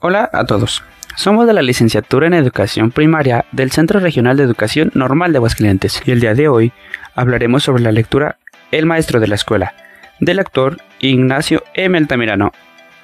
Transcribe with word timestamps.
Hola 0.00 0.30
a 0.32 0.44
todos. 0.44 0.84
Somos 1.16 1.48
de 1.48 1.52
la 1.52 1.60
licenciatura 1.60 2.28
en 2.28 2.34
Educación 2.34 2.92
Primaria 2.92 3.46
del 3.50 3.72
Centro 3.72 3.98
Regional 3.98 4.36
de 4.36 4.44
Educación 4.44 4.92
Normal 4.94 5.32
de 5.32 5.38
Aguascalientes 5.38 6.00
y 6.06 6.12
el 6.12 6.20
día 6.20 6.34
de 6.34 6.46
hoy 6.46 6.72
hablaremos 7.16 7.64
sobre 7.64 7.82
la 7.82 7.90
lectura 7.90 8.38
El 8.70 8.86
Maestro 8.86 9.18
de 9.18 9.26
la 9.26 9.34
Escuela 9.34 9.74
del 10.20 10.38
actor 10.38 10.76
Ignacio 11.00 11.64
M. 11.74 11.98
Altamirano 11.98 12.52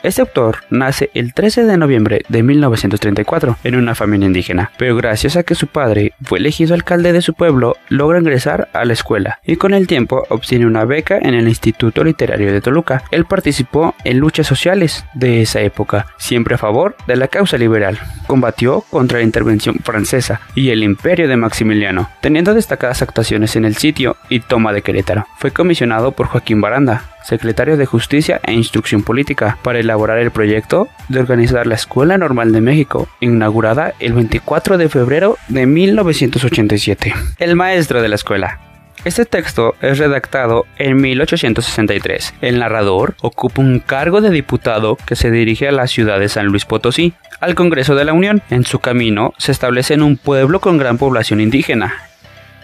este 0.05 0.21
autor 0.21 0.59
nace 0.69 1.11
el 1.15 1.33
13 1.33 1.65
de 1.65 1.79
noviembre 1.79 2.23
de 2.29 2.43
1934 2.43 3.57
en 3.65 3.75
una 3.75 3.95
familia 3.95 4.27
indígena, 4.27 4.71
pero 4.77 4.95
gracias 4.97 5.37
a 5.37 5.43
que 5.43 5.55
su 5.55 5.67
padre 5.67 6.13
fue 6.23 6.39
elegido 6.39 6.75
alcalde 6.75 7.13
de 7.15 7.23
su 7.23 7.33
pueblo, 7.33 7.77
logra 7.89 8.19
ingresar 8.19 8.69
a 8.75 8.85
la 8.85 8.93
escuela 8.93 9.41
y 9.47 9.57
con 9.57 9.73
el 9.73 9.87
tiempo 9.87 10.25
obtiene 10.29 10.67
una 10.67 10.85
beca 10.85 11.17
en 11.19 11.33
el 11.33 11.49
Instituto 11.49 12.05
Literario 12.05 12.53
de 12.53 12.61
Toluca. 12.61 13.03
Él 13.11 13.25
participó 13.25 13.95
en 14.05 14.19
luchas 14.19 14.47
sociales 14.47 15.07
de 15.15 15.41
esa 15.41 15.63
época, 15.63 16.07
siempre 16.19 16.57
a 16.57 16.59
favor 16.59 16.97
de 17.07 17.17
la 17.17 17.29
causa 17.29 17.57
liberal. 17.57 17.99
Combatió 18.27 18.83
contra 18.91 19.19
la 19.19 19.25
intervención 19.25 19.77
francesa 19.83 20.41
y 20.55 20.71
el 20.71 20.83
imperio 20.83 21.29
de 21.29 21.37
Maximiliano, 21.37 22.11
teniendo 22.21 22.53
destacadas 22.53 23.01
actuaciones 23.01 23.57
en 23.57 23.65
el 23.65 23.77
sitio 23.77 24.17
y 24.29 24.41
toma 24.41 24.73
de 24.75 24.83
Querétaro. 24.83 25.27
Fue 25.39 25.51
comisionado 25.51 26.13
por 26.13 26.27
Joaquín 26.27 26.61
Baranda, 26.61 27.05
secretario 27.25 27.77
de 27.77 27.87
Justicia 27.87 28.41
e 28.45 28.53
Instrucción 28.53 29.03
Política, 29.03 29.59
para 29.63 29.81
elaborar 29.95 30.19
el 30.19 30.33
proyecto 30.33 30.89
de 31.09 31.21
organizar 31.21 31.69
la 31.69 31.77
Escuela 31.77 32.19
Normal 32.19 32.51
de 32.51 32.61
México, 32.61 33.09
inaugurada 33.21 33.95
el 34.01 34.13
24 34.13 34.77
de 34.77 34.89
febrero 34.89 35.39
de 35.47 35.67
1987. 35.67 37.15
El 37.39 37.55
maestro 37.55 38.03
de 38.03 38.09
la 38.09 38.17
escuela. 38.17 38.59
Este 39.05 39.25
texto 39.25 39.77
es 39.81 39.99
redactado 39.99 40.65
en 40.79 40.97
1863. 40.97 42.35
El 42.41 42.59
narrador 42.59 43.15
ocupa 43.21 43.63
un 43.63 43.79
cargo 43.79 44.21
de 44.21 44.31
diputado 44.31 44.97
que 44.97 45.15
se 45.15 45.31
dirige 45.31 45.69
a 45.69 45.73
la 45.73 45.87
ciudad 45.87 46.19
de 46.19 46.29
San 46.29 46.47
Luis 46.47 46.65
Potosí, 46.65 47.13
al 47.39 47.55
Congreso 47.55 47.95
de 47.95 48.05
la 48.05 48.15
Unión. 48.15 48.43
En 48.51 48.65
su 48.65 48.81
camino 48.81 49.33
se 49.39 49.53
establece 49.53 49.95
en 49.95 50.03
un 50.03 50.17
pueblo 50.17 50.59
con 50.61 50.79
gran 50.79 50.99
población 50.99 51.41
indígena, 51.41 51.95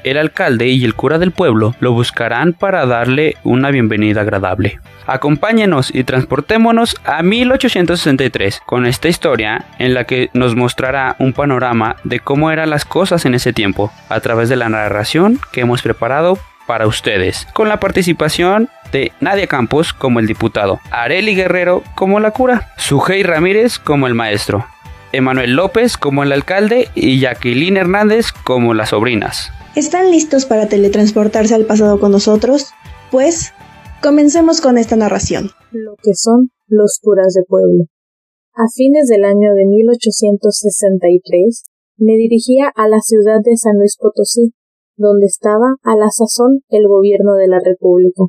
el 0.05 0.17
alcalde 0.17 0.69
y 0.69 0.85
el 0.85 0.95
cura 0.95 1.19
del 1.19 1.31
pueblo 1.31 1.75
lo 1.81 1.93
buscarán 1.93 2.53
para 2.53 2.87
darle 2.87 3.37
una 3.45 3.71
bienvenida 3.71 4.23
agradable. 4.23 4.81
Acompáñenos 5.07 5.95
y 5.95 6.05
transportémonos 6.05 6.97
a 7.05 7.23
1863 7.23 8.61
con 8.65 8.87
esta 8.87 9.09
historia 9.09 9.65
en 9.79 9.95
la 9.95 10.05
que 10.05 10.31
nos 10.35 10.55
mostrará 10.55 11.17
un 11.19 11.33
panorama 11.33 11.97
de 12.05 12.21
cómo 12.21 12.51
eran 12.51 12.71
las 12.71 12.85
cosas 12.85 13.25
en 13.25 13.35
ese 13.35 13.53
tiempo 13.53 13.93
a 14.09 14.21
través 14.21 14.49
de 14.49 14.57
la 14.57 14.69
narración 14.69 15.41
que 15.53 15.63
hemos 15.63 15.83
preparado 15.83 16.39
para 16.67 16.87
ustedes, 16.87 17.49
con 17.53 17.69
la 17.69 17.81
participación 17.81 18.69
de 18.93 19.11
Nadia 19.19 19.49
Campos 19.49 19.93
como 19.93 20.21
el 20.21 20.29
diputado, 20.29 20.81
Areli 20.93 21.35
Guerrero 21.35 21.83
como 21.97 22.21
la 22.21 22.31
cura, 22.31 22.71
Sujei 22.77 23.25
Ramírez 23.25 23.81
como 23.81 24.07
el 24.07 24.15
maestro, 24.15 24.65
Emanuel 25.11 25.57
López 25.57 25.97
como 25.97 26.23
el 26.23 26.31
alcalde 26.31 26.89
y 26.95 27.19
Jacqueline 27.19 27.77
Hernández 27.77 28.31
como 28.31 28.75
las 28.75 28.91
sobrinas. 28.91 29.53
¿Están 29.77 30.11
listos 30.11 30.47
para 30.47 30.69
teletransportarse 30.69 31.55
al 31.55 31.65
pasado 31.65 32.01
con 32.01 32.11
nosotros? 32.11 32.71
Pues, 33.13 33.53
comencemos 34.03 34.61
con 34.61 34.79
esta 34.79 34.97
narración. 34.97 35.51
Lo 35.71 35.95
que 36.03 36.15
son 36.15 36.51
los 36.67 36.99
curas 37.01 37.35
de 37.35 37.45
pueblo. 37.47 37.85
A 38.53 38.67
fines 38.75 39.07
del 39.07 39.25
año 39.25 39.55
de 39.55 39.67
1863, 39.67 41.63
me 41.99 42.15
dirigía 42.17 42.73
a 42.75 42.89
la 42.89 42.99
ciudad 42.99 43.39
de 43.45 43.57
San 43.57 43.79
Luis 43.79 43.97
Potosí, 43.97 44.55
donde 44.97 45.27
estaba 45.27 45.77
a 45.85 45.95
la 45.95 46.11
sazón 46.11 46.63
el 46.69 46.89
gobierno 46.89 47.35
de 47.35 47.47
la 47.47 47.61
República. 47.65 48.25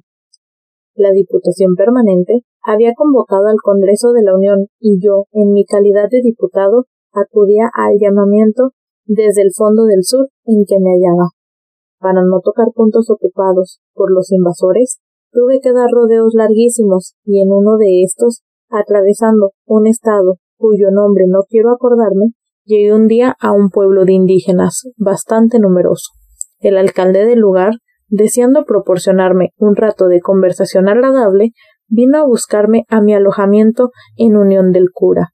La 0.94 1.10
Diputación 1.10 1.74
Permanente 1.76 2.46
había 2.64 2.94
convocado 2.96 3.48
al 3.48 3.58
Congreso 3.64 4.12
de 4.12 4.22
la 4.22 4.36
Unión 4.36 4.68
y 4.80 5.04
yo, 5.04 5.26
en 5.32 5.54
mi 5.54 5.66
calidad 5.66 6.08
de 6.12 6.22
diputado, 6.22 6.86
acudía 7.14 7.66
al 7.74 7.98
llamamiento 8.00 8.74
desde 9.06 9.42
el 9.42 9.52
fondo 9.56 9.86
del 9.86 10.04
sur 10.04 10.28
en 10.46 10.64
que 10.68 10.76
me 10.80 10.92
hallaba. 10.92 11.30
Para 12.00 12.24
no 12.24 12.42
tocar 12.44 12.68
puntos 12.74 13.10
ocupados 13.10 13.80
por 13.94 14.12
los 14.12 14.32
invasores, 14.32 15.00
tuve 15.32 15.60
que 15.62 15.72
dar 15.72 15.90
rodeos 15.92 16.34
larguísimos 16.34 17.16
y 17.24 17.42
en 17.42 17.52
uno 17.52 17.78
de 17.78 18.04
estos, 18.04 18.42
atravesando 18.70 19.52
un 19.66 19.88
estado 19.88 20.38
cuyo 20.58 20.92
nombre 20.92 21.26
no 21.28 21.42
quiero 21.50 21.72
acordarme, 21.72 22.34
llegué 22.66 22.94
un 22.94 23.08
día 23.08 23.36
a 23.40 23.52
un 23.52 23.70
pueblo 23.70 24.06
de 24.06 24.14
indígenas 24.14 24.84
bastante 24.98 25.60
numeroso. 25.60 26.12
El 26.60 26.78
alcalde 26.78 27.26
del 27.26 27.40
lugar, 27.40 27.74
deseando 28.08 28.66
proporcionarme 28.66 29.50
un 29.58 29.76
rato 29.76 30.08
de 30.08 30.22
conversación 30.22 30.88
agradable, 30.88 31.52
vino 31.88 32.20
a 32.20 32.26
buscarme 32.26 32.86
a 32.88 33.02
mi 33.02 33.14
alojamiento 33.14 33.90
en 34.16 34.38
Unión 34.38 34.72
del 34.72 34.92
Cura, 34.94 35.30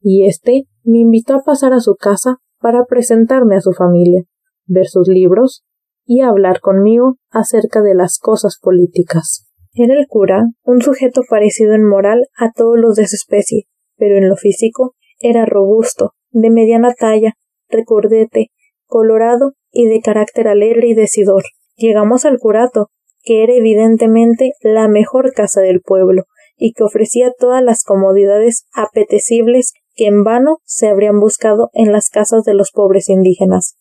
y 0.00 0.26
éste 0.26 0.64
me 0.84 0.98
invitó 0.98 1.34
a 1.34 1.42
pasar 1.42 1.72
a 1.72 1.80
su 1.80 1.94
casa 1.94 2.36
para 2.60 2.84
presentarme 2.84 3.56
a 3.56 3.60
su 3.60 3.72
familia, 3.72 4.22
ver 4.66 4.86
sus 4.86 5.08
libros 5.08 5.64
y 6.04 6.20
hablar 6.20 6.60
conmigo 6.60 7.16
acerca 7.30 7.82
de 7.82 7.94
las 7.94 8.18
cosas 8.18 8.58
políticas. 8.60 9.46
Era 9.74 9.94
el 9.94 10.06
cura, 10.06 10.44
un 10.62 10.80
sujeto 10.80 11.22
parecido 11.28 11.74
en 11.74 11.84
moral 11.84 12.28
a 12.36 12.52
todos 12.52 12.78
los 12.78 12.94
de 12.94 13.06
su 13.06 13.16
especie, 13.16 13.64
pero 13.96 14.16
en 14.16 14.28
lo 14.28 14.36
físico 14.36 14.94
era 15.18 15.44
robusto, 15.44 16.12
de 16.30 16.50
mediana 16.50 16.94
talla, 16.94 17.34
recordete, 17.68 18.48
colorado 18.86 19.52
y 19.70 19.86
de 19.86 20.00
carácter 20.00 20.48
alegre 20.48 20.88
y 20.88 20.94
decidor. 20.94 21.42
Llegamos 21.76 22.24
al 22.24 22.38
curato, 22.38 22.88
que 23.22 23.42
era 23.42 23.52
evidentemente 23.52 24.52
la 24.62 24.88
mejor 24.88 25.32
casa 25.34 25.60
del 25.60 25.80
pueblo, 25.80 26.24
y 26.56 26.72
que 26.72 26.84
ofrecía 26.84 27.32
todas 27.38 27.62
las 27.62 27.82
comodidades 27.82 28.66
apetecibles 28.72 29.72
que 29.96 30.06
en 30.06 30.22
vano 30.22 30.58
se 30.64 30.88
habrían 30.88 31.18
buscado 31.18 31.70
en 31.72 31.90
las 31.90 32.10
casas 32.10 32.44
de 32.44 32.54
los 32.54 32.70
pobres 32.70 33.08
indígenas. 33.08 33.76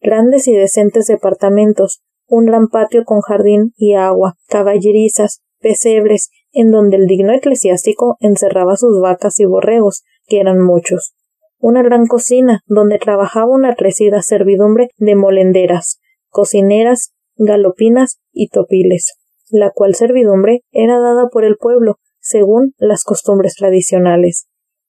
Grandes 0.00 0.46
y 0.46 0.52
decentes 0.52 1.06
departamentos, 1.06 2.00
un 2.26 2.46
gran 2.46 2.68
patio 2.68 3.04
con 3.04 3.20
jardín 3.20 3.72
y 3.76 3.94
agua, 3.94 4.36
caballerizas, 4.48 5.42
pesebres, 5.60 6.30
en 6.52 6.70
donde 6.70 6.96
el 6.96 7.06
digno 7.06 7.32
eclesiástico 7.34 8.16
encerraba 8.20 8.76
sus 8.76 9.00
vacas 9.00 9.40
y 9.40 9.44
borregos, 9.44 10.04
que 10.26 10.40
eran 10.40 10.60
muchos. 10.60 11.14
Una 11.58 11.82
gran 11.82 12.06
cocina, 12.06 12.62
donde 12.66 12.98
trabajaba 12.98 13.50
una 13.50 13.74
crecida 13.74 14.22
servidumbre 14.22 14.90
de 14.96 15.16
molenderas, 15.16 15.98
cocineras, 16.28 17.12
galopinas 17.36 18.20
y 18.32 18.48
topiles, 18.48 19.14
la 19.50 19.70
cual 19.70 19.94
servidumbre 19.94 20.60
era 20.70 21.00
dada 21.00 21.28
por 21.28 21.44
el 21.44 21.56
pueblo, 21.56 21.96
según 22.20 22.74
las 22.78 23.02
costumbres 23.02 23.54
tradicionales. 23.56 24.47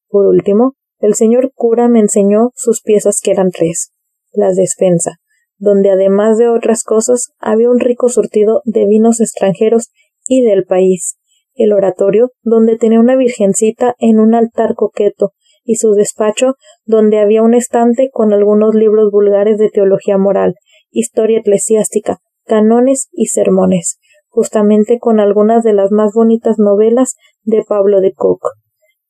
Por 0.10 0.26
último, 0.26 0.74
el 1.00 1.14
señor 1.14 1.52
cura 1.54 1.88
me 1.88 2.00
enseñó 2.00 2.50
sus 2.56 2.82
piezas 2.82 3.22
que 3.24 3.32
eran 3.32 3.52
tres. 3.52 3.92
La 4.34 4.52
despensa, 4.52 5.18
donde 5.58 5.92
además 5.92 6.38
de 6.38 6.50
otras 6.50 6.84
cosas 6.84 7.32
había 7.40 7.70
un 7.70 7.80
rico 7.80 8.10
surtido 8.10 8.62
de 8.66 8.88
vinos 8.88 9.22
extranjeros 9.22 9.92
y 10.28 10.42
del 10.42 10.66
país. 10.66 11.18
El 11.54 11.74
oratorio, 11.74 12.32
donde 12.42 12.78
tenía 12.78 13.00
una 13.00 13.16
virgencita 13.16 13.96
en 14.00 14.20
un 14.20 14.34
altar 14.34 14.74
coqueto, 14.76 15.34
y 15.64 15.76
su 15.76 15.92
despacho, 15.92 16.56
donde 16.86 17.20
había 17.20 17.44
un 17.44 17.54
estante 17.54 18.10
con 18.12 18.34
algunos 18.34 18.74
libros 18.74 19.12
vulgares 19.12 19.58
de 19.60 19.70
teología 19.70 20.18
moral, 20.18 20.56
historia 20.90 21.40
eclesiástica, 21.40 22.18
canones 22.46 23.10
y 23.12 23.28
sermones, 23.28 24.00
justamente 24.28 24.98
con 24.98 25.20
algunas 25.20 25.64
de 25.64 25.74
las 25.74 25.92
más 25.92 26.14
bonitas 26.16 26.58
novelas 26.58 27.16
de 27.44 27.64
Pablo 27.68 28.02
de 28.02 28.14
Koch 28.14 28.42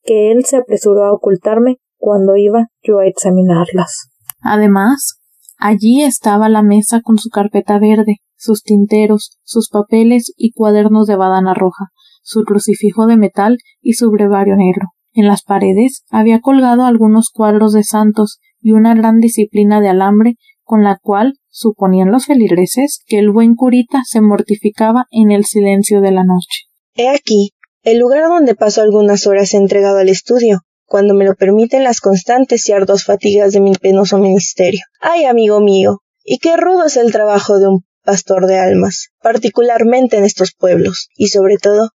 que 0.04 0.32
él 0.32 0.46
se 0.46 0.58
apresuró 0.58 1.06
a 1.06 1.14
ocultarme 1.14 1.78
cuando 1.98 2.36
iba 2.36 2.68
yo 2.82 3.00
a 3.00 3.08
examinarlas. 3.08 4.10
Además, 4.42 5.20
allí 5.58 6.02
estaba 6.02 6.50
la 6.50 6.64
mesa 6.64 7.02
con 7.02 7.18
su 7.18 7.30
carpeta 7.30 7.78
verde, 7.80 8.18
sus 8.38 8.64
tinteros, 8.64 9.38
sus 9.44 9.70
papeles 9.70 10.32
y 10.38 10.52
cuadernos 10.52 11.08
de 11.08 11.18
badana 11.18 11.54
roja, 11.54 11.88
su 12.24 12.44
crucifijo 12.44 13.06
de 13.06 13.18
metal 13.18 13.58
y 13.82 13.94
su 13.94 14.10
brevario 14.10 14.56
negro. 14.56 14.88
En 15.12 15.28
las 15.28 15.44
paredes 15.44 16.04
había 16.10 16.40
colgado 16.40 16.86
algunos 16.86 17.30
cuadros 17.30 17.74
de 17.74 17.84
santos 17.84 18.40
y 18.62 18.72
una 18.72 18.94
gran 18.96 19.20
disciplina 19.20 19.82
de 19.82 19.90
alambre 19.90 20.36
con 20.64 20.84
la 20.84 20.98
cual 21.02 21.34
suponían 21.50 22.12
los 22.12 22.26
feligreses 22.28 23.04
que 23.08 23.18
el 23.18 23.32
buen 23.32 23.56
curita 23.56 24.04
se 24.06 24.22
mortificaba 24.22 25.06
en 25.10 25.32
el 25.32 25.46
silencio 25.46 26.00
de 26.00 26.12
la 26.12 26.24
noche. 26.24 26.68
He 26.96 27.10
aquí 27.10 27.54
el 27.90 27.98
lugar 27.98 28.28
donde 28.28 28.54
paso 28.54 28.82
algunas 28.82 29.26
horas 29.26 29.56
entregado 29.56 29.98
al 29.98 30.10
estudio, 30.10 30.62
cuando 30.86 31.16
me 31.16 31.26
lo 31.26 31.34
permiten 31.34 31.84
las 31.84 32.02
constantes 32.02 32.70
y 32.70 32.72
arduas 32.72 33.04
fatigas 33.04 33.52
de 33.52 33.62
mi 33.62 33.74
penoso 33.74 34.20
ministerio. 34.20 34.82
Ay, 35.02 35.26
amigo 35.26 35.60
mío, 35.60 36.02
y 36.24 36.38
qué 36.38 36.56
rudo 36.56 36.86
es 36.86 36.98
el 36.98 37.12
trabajo 37.12 37.58
de 37.58 37.68
un 37.68 37.86
pastor 38.04 38.46
de 38.46 38.60
almas, 38.60 39.10
particularmente 39.24 40.18
en 40.18 40.24
estos 40.24 40.54
pueblos, 40.54 41.10
y 41.16 41.30
sobre 41.30 41.58
todo, 41.58 41.90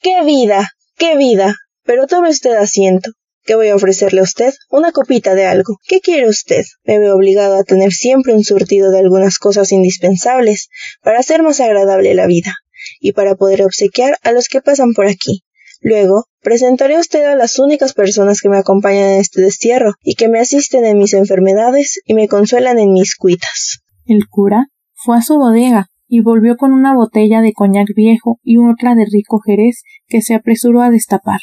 qué 0.00 0.24
vida, 0.24 0.68
qué 0.96 1.16
vida. 1.16 1.54
Pero 1.84 2.08
tome 2.08 2.30
usted 2.30 2.56
asiento, 2.56 3.12
que 3.44 3.54
voy 3.54 3.68
a 3.68 3.76
ofrecerle 3.76 4.20
a 4.20 4.24
usted 4.24 4.52
una 4.68 4.90
copita 4.90 5.36
de 5.36 5.46
algo. 5.46 5.76
¿Qué 5.86 6.00
quiere 6.00 6.28
usted? 6.28 6.64
Me 6.82 6.98
veo 6.98 7.14
obligado 7.14 7.56
a 7.56 7.62
tener 7.62 7.92
siempre 7.92 8.34
un 8.34 8.42
surtido 8.42 8.90
de 8.90 8.98
algunas 8.98 9.38
cosas 9.38 9.70
indispensables 9.70 10.68
para 11.02 11.20
hacer 11.20 11.44
más 11.44 11.60
agradable 11.60 12.14
la 12.14 12.26
vida 12.26 12.52
y 13.00 13.12
para 13.12 13.34
poder 13.34 13.62
obsequiar 13.62 14.18
a 14.22 14.32
los 14.32 14.48
que 14.48 14.60
pasan 14.60 14.92
por 14.94 15.06
aquí. 15.06 15.42
Luego, 15.80 16.24
presentaré 16.40 16.96
a 16.96 17.00
usted 17.00 17.24
a 17.24 17.36
las 17.36 17.58
únicas 17.58 17.92
personas 17.92 18.40
que 18.40 18.48
me 18.48 18.58
acompañan 18.58 19.10
en 19.10 19.20
este 19.20 19.42
destierro 19.42 19.92
y 20.02 20.14
que 20.14 20.28
me 20.28 20.40
asisten 20.40 20.84
en 20.84 20.98
mis 20.98 21.14
enfermedades 21.14 22.00
y 22.06 22.14
me 22.14 22.28
consuelan 22.28 22.78
en 22.78 22.92
mis 22.92 23.14
cuitas. 23.14 23.80
El 24.06 24.26
cura 24.28 24.66
fue 24.94 25.18
a 25.18 25.22
su 25.22 25.36
bodega 25.36 25.88
y 26.08 26.22
volvió 26.22 26.56
con 26.56 26.72
una 26.72 26.94
botella 26.94 27.40
de 27.40 27.52
coñac 27.52 27.88
viejo 27.94 28.38
y 28.42 28.56
otra 28.58 28.94
de 28.94 29.04
rico 29.10 29.40
jerez 29.44 29.82
que 30.06 30.22
se 30.22 30.34
apresuró 30.34 30.82
a 30.82 30.90
destapar. 30.90 31.40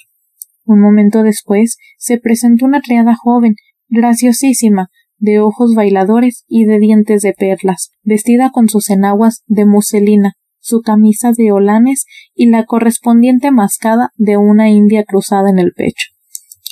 Un 0.66 0.80
momento 0.80 1.24
después 1.24 1.78
se 1.98 2.18
presentó 2.18 2.66
una 2.66 2.82
criada 2.82 3.16
joven, 3.22 3.56
graciosísima, 3.90 4.88
de 5.18 5.40
ojos 5.40 5.74
bailadores 5.76 6.44
y 6.48 6.66
de 6.66 6.80
dientes 6.80 7.22
de 7.22 7.34
perlas, 7.34 7.92
vestida 8.04 8.52
con 8.52 8.68
sus 8.68 8.90
enaguas 8.90 9.44
de 9.46 9.66
muselina, 9.66 10.34
su 10.64 10.82
camisa 10.82 11.32
de 11.38 11.52
holanes 11.52 12.06
y 12.34 12.50
la 12.50 12.66
correspondiente 12.66 13.52
mascada 13.52 14.12
de 14.16 14.38
una 14.38 14.70
india 14.70 15.04
cruzada 15.04 15.50
en 15.50 15.60
el 15.60 15.74
pecho. 15.74 16.08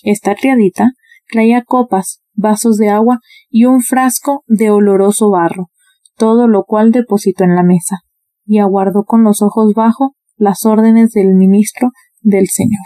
Esta 0.03 0.33
criadita 0.33 0.91
traía 1.29 1.63
copas, 1.63 2.21
vasos 2.33 2.77
de 2.77 2.89
agua 2.89 3.19
y 3.49 3.65
un 3.65 3.81
frasco 3.81 4.43
de 4.47 4.71
oloroso 4.71 5.29
barro, 5.29 5.69
todo 6.17 6.47
lo 6.47 6.63
cual 6.63 6.91
depositó 6.91 7.43
en 7.43 7.55
la 7.55 7.63
mesa, 7.63 7.97
y 8.45 8.59
aguardó 8.59 9.03
con 9.03 9.23
los 9.23 9.41
ojos 9.41 9.73
bajo 9.73 10.15
las 10.37 10.65
órdenes 10.65 11.11
del 11.11 11.35
ministro 11.35 11.89
del 12.21 12.47
señor. 12.47 12.79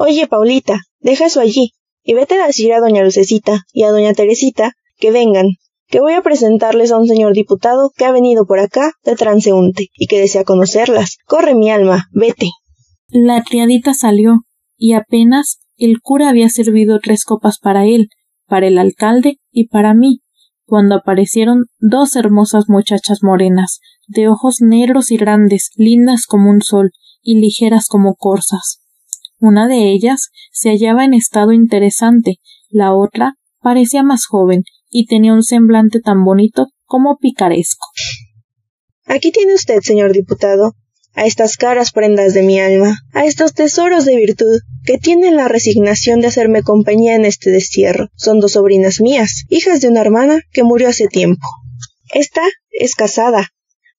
Oye, 0.00 0.26
Paulita, 0.26 0.80
deja 0.98 1.26
eso 1.26 1.40
allí, 1.40 1.72
y 2.02 2.14
vete 2.14 2.34
a 2.34 2.48
decir 2.48 2.72
a 2.72 2.80
doña 2.80 3.04
Lucecita 3.04 3.62
y 3.72 3.84
a 3.84 3.92
doña 3.92 4.12
Teresita 4.12 4.72
que 4.98 5.12
vengan, 5.12 5.46
que 5.88 6.00
voy 6.00 6.14
a 6.14 6.22
presentarles 6.22 6.92
a 6.92 6.98
un 6.98 7.06
señor 7.06 7.32
diputado 7.32 7.90
que 7.96 8.04
ha 8.04 8.12
venido 8.12 8.46
por 8.46 8.58
acá 8.58 8.92
de 9.04 9.14
transeúnte 9.14 9.88
y 9.94 10.06
que 10.06 10.20
desea 10.20 10.44
conocerlas. 10.44 11.18
Corre 11.26 11.54
mi 11.54 11.70
alma, 11.70 12.06
vete. 12.12 12.50
La 13.08 13.42
criadita 13.42 13.94
salió, 13.94 14.40
y 14.76 14.94
apenas 14.94 15.60
el 15.76 16.00
cura 16.00 16.28
había 16.28 16.48
servido 16.48 16.98
tres 16.98 17.24
copas 17.24 17.58
para 17.58 17.86
él, 17.86 18.08
para 18.46 18.66
el 18.66 18.78
alcalde 18.78 19.38
y 19.50 19.68
para 19.68 19.94
mí, 19.94 20.20
cuando 20.64 20.96
aparecieron 20.96 21.66
dos 21.78 22.16
hermosas 22.16 22.64
muchachas 22.68 23.18
morenas, 23.22 23.80
de 24.08 24.28
ojos 24.28 24.56
negros 24.60 25.10
y 25.10 25.16
grandes, 25.16 25.70
lindas 25.76 26.26
como 26.26 26.50
un 26.50 26.62
sol, 26.62 26.90
y 27.22 27.40
ligeras 27.40 27.86
como 27.88 28.14
corzas. 28.14 28.80
Una 29.38 29.66
de 29.68 29.90
ellas 29.90 30.30
se 30.50 30.70
hallaba 30.70 31.04
en 31.04 31.14
estado 31.14 31.52
interesante, 31.52 32.36
la 32.68 32.94
otra 32.94 33.34
parecía 33.60 34.02
más 34.02 34.26
joven 34.26 34.62
y 34.90 35.06
tenía 35.06 35.32
un 35.32 35.42
semblante 35.42 36.00
tan 36.00 36.24
bonito 36.24 36.68
como 36.84 37.18
picaresco. 37.18 37.86
Aquí 39.04 39.30
tiene 39.30 39.54
usted, 39.54 39.80
señor 39.82 40.12
diputado, 40.12 40.74
a 41.14 41.24
estas 41.24 41.56
caras 41.56 41.92
prendas 41.92 42.34
de 42.34 42.42
mi 42.42 42.60
alma, 42.60 42.98
a 43.12 43.24
estos 43.24 43.54
tesoros 43.54 44.04
de 44.04 44.16
virtud 44.16 44.60
que 44.84 44.98
tienen 44.98 45.36
la 45.36 45.48
resignación 45.48 46.20
de 46.20 46.26
hacerme 46.26 46.62
compañía 46.62 47.14
en 47.14 47.24
este 47.24 47.50
destierro. 47.50 48.08
Son 48.16 48.38
dos 48.38 48.52
sobrinas 48.52 49.00
mías, 49.00 49.44
hijas 49.48 49.80
de 49.80 49.88
una 49.88 50.02
hermana 50.02 50.42
que 50.52 50.62
murió 50.62 50.88
hace 50.88 51.08
tiempo. 51.08 51.46
Esta 52.12 52.42
es 52.70 52.94
casada, 52.94 53.48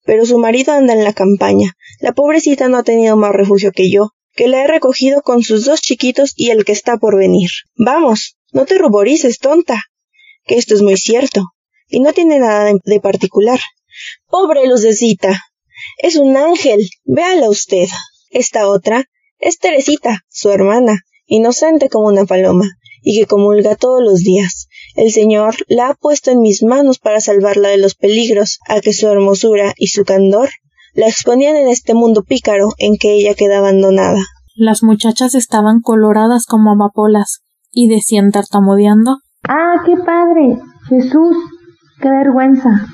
pero 0.04 0.24
su 0.26 0.38
marido 0.38 0.72
anda 0.72 0.94
en 0.94 1.04
la 1.04 1.12
campaña. 1.12 1.72
La 2.00 2.12
pobrecita 2.12 2.68
no 2.68 2.78
ha 2.78 2.84
tenido 2.84 3.16
más 3.16 3.32
refugio 3.32 3.72
que 3.72 3.90
yo, 3.90 4.10
que 4.34 4.46
la 4.46 4.62
he 4.62 4.66
recogido 4.68 5.22
con 5.22 5.42
sus 5.42 5.64
dos 5.64 5.80
chiquitos 5.80 6.32
y 6.36 6.50
el 6.50 6.64
que 6.64 6.72
está 6.72 6.98
por 6.98 7.16
venir. 7.16 7.50
Vamos, 7.76 8.36
no 8.52 8.64
te 8.64 8.78
ruborices, 8.78 9.38
tonta 9.38 9.82
que 10.48 10.56
esto 10.56 10.74
es 10.74 10.82
muy 10.82 10.96
cierto, 10.96 11.42
y 11.88 12.00
no 12.00 12.12
tiene 12.12 12.40
nada 12.40 12.72
de, 12.84 13.00
particular. 13.00 13.60
Pobre 14.28 14.66
Lucecita. 14.66 15.40
Es 15.98 16.16
un 16.16 16.36
ángel. 16.36 16.80
Véala 17.04 17.48
usted. 17.48 17.86
Esta 18.30 18.68
otra 18.68 19.04
es 19.38 19.58
Teresita, 19.58 20.24
su 20.28 20.50
hermana, 20.50 21.00
inocente 21.26 21.88
como 21.88 22.08
una 22.08 22.24
paloma, 22.24 22.66
y 23.02 23.18
que 23.18 23.26
comulga 23.26 23.76
todos 23.76 24.02
los 24.02 24.20
días. 24.20 24.68
El 24.96 25.12
Señor 25.12 25.54
la 25.68 25.90
ha 25.90 25.94
puesto 25.94 26.30
en 26.30 26.40
mis 26.40 26.62
manos 26.62 26.98
para 26.98 27.20
salvarla 27.20 27.68
de 27.68 27.78
los 27.78 27.94
peligros 27.94 28.58
a 28.66 28.80
que 28.80 28.92
su 28.92 29.06
hermosura 29.06 29.74
y 29.76 29.88
su 29.88 30.04
candor 30.04 30.48
la 30.94 31.06
exponían 31.06 31.56
en 31.56 31.68
este 31.68 31.94
mundo 31.94 32.24
pícaro 32.24 32.70
en 32.78 32.96
que 32.96 33.12
ella 33.12 33.34
queda 33.34 33.58
abandonada. 33.58 34.24
Las 34.56 34.82
muchachas 34.82 35.34
estaban 35.34 35.80
coloradas 35.80 36.46
como 36.46 36.72
amapolas 36.72 37.42
y 37.70 37.88
decían 37.88 38.32
tartamudeando 38.32 39.18
¡Ah, 39.42 39.82
qué 39.84 39.94
padre! 39.96 40.58
Jesús, 40.88 41.36
qué 42.00 42.08
vergüenza. 42.08 42.86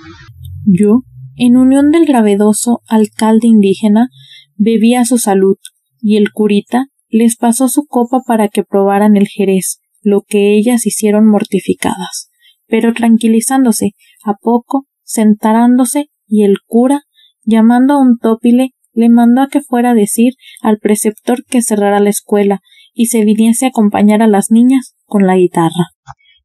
Yo, 0.66 1.02
en 1.36 1.56
unión 1.56 1.90
del 1.90 2.06
gravedoso 2.06 2.80
alcalde 2.88 3.48
indígena, 3.48 4.08
bebía 4.56 5.04
su 5.04 5.18
salud, 5.18 5.56
y 6.00 6.16
el 6.16 6.32
curita 6.32 6.86
les 7.08 7.36
pasó 7.36 7.68
su 7.68 7.86
copa 7.86 8.20
para 8.26 8.48
que 8.48 8.64
probaran 8.64 9.16
el 9.16 9.28
jerez, 9.28 9.80
lo 10.02 10.22
que 10.22 10.56
ellas 10.56 10.86
hicieron 10.86 11.26
mortificadas. 11.28 12.30
Pero 12.66 12.92
tranquilizándose, 12.92 13.92
a 14.24 14.34
poco, 14.34 14.86
sentarándose, 15.02 16.10
y 16.26 16.44
el 16.44 16.56
cura, 16.66 17.02
llamando 17.44 17.94
a 17.94 18.00
un 18.00 18.18
tópile, 18.18 18.70
le 18.92 19.08
mandó 19.08 19.42
a 19.42 19.48
que 19.48 19.60
fuera 19.60 19.90
a 19.90 19.94
decir 19.94 20.34
al 20.62 20.78
preceptor 20.78 21.44
que 21.44 21.62
cerrara 21.62 22.00
la 22.00 22.10
escuela 22.10 22.60
y 22.92 23.06
se 23.06 23.24
viniese 23.24 23.66
a 23.66 23.68
acompañar 23.68 24.22
a 24.22 24.28
las 24.28 24.50
niñas 24.50 24.94
con 25.04 25.26
la 25.26 25.36
guitarra. 25.36 25.90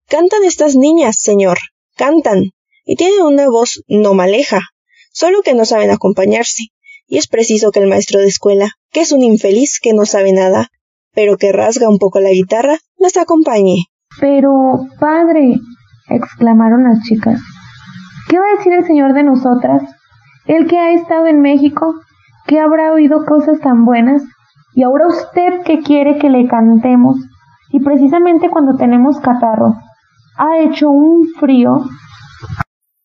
Cantan 0.09 0.43
estas 0.43 0.75
niñas, 0.75 1.17
señor, 1.19 1.59
cantan, 1.95 2.45
y 2.83 2.95
tienen 2.95 3.21
una 3.21 3.47
voz 3.47 3.83
no 3.87 4.15
maleja, 4.15 4.61
solo 5.11 5.43
que 5.43 5.53
no 5.53 5.65
saben 5.65 5.91
acompañarse, 5.91 6.63
y 7.05 7.19
es 7.19 7.27
preciso 7.27 7.69
que 7.69 7.79
el 7.79 7.87
maestro 7.87 8.19
de 8.19 8.25
escuela, 8.25 8.71
que 8.91 9.01
es 9.01 9.11
un 9.11 9.21
infeliz 9.21 9.79
que 9.79 9.93
no 9.93 10.07
sabe 10.07 10.33
nada, 10.33 10.69
pero 11.13 11.37
que 11.37 11.51
rasga 11.51 11.87
un 11.87 11.99
poco 11.99 12.19
la 12.19 12.31
guitarra, 12.31 12.79
las 12.97 13.17
acompañe. 13.17 13.85
Pero, 14.19 14.49
padre, 14.99 15.59
exclamaron 16.09 16.85
las 16.85 17.03
chicas, 17.03 17.39
¿qué 18.29 18.39
va 18.39 18.45
a 18.45 18.57
decir 18.57 18.73
el 18.73 18.85
señor 18.85 19.13
de 19.13 19.21
nosotras? 19.21 19.83
Él 20.47 20.65
que 20.65 20.79
ha 20.79 20.91
estado 20.91 21.27
en 21.27 21.39
México, 21.39 21.93
que 22.47 22.59
habrá 22.59 22.93
oído 22.93 23.25
cosas 23.27 23.59
tan 23.59 23.85
buenas, 23.85 24.23
y 24.73 24.81
ahora 24.81 25.05
usted 25.05 25.61
que 25.65 25.83
quiere 25.83 26.17
que 26.17 26.31
le 26.31 26.47
cantemos, 26.47 27.17
y 27.71 27.79
precisamente 27.81 28.49
cuando 28.49 28.75
tenemos 28.75 29.19
catarro, 29.19 29.75
ha 30.39 30.63
hecho 30.63 30.89
un 30.89 31.27
frío. 31.37 31.83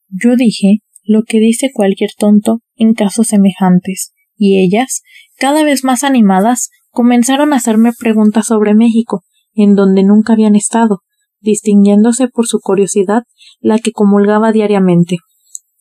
Yo 0.09 0.37
dije 0.37 0.79
lo 1.03 1.25
que 1.25 1.41
dice 1.41 1.71
cualquier 1.75 2.11
tonto 2.17 2.61
en 2.77 2.95
casos 2.95 3.27
semejantes, 3.27 4.13
y 4.37 4.61
ellas, 4.61 5.03
cada 5.37 5.65
vez 5.65 5.83
más 5.83 6.05
animadas, 6.05 6.71
comenzaron 6.91 7.53
a 7.53 7.57
hacerme 7.57 7.91
preguntas 7.99 8.47
sobre 8.47 8.75
México, 8.75 9.25
en 9.53 9.75
donde 9.75 10.05
nunca 10.05 10.35
habían 10.35 10.55
estado, 10.55 11.01
distinguiéndose 11.41 12.29
por 12.29 12.47
su 12.47 12.61
curiosidad 12.61 13.25
la 13.61 13.81
que 13.81 13.91
comulgaba 13.91 14.53
diariamente. 14.53 15.17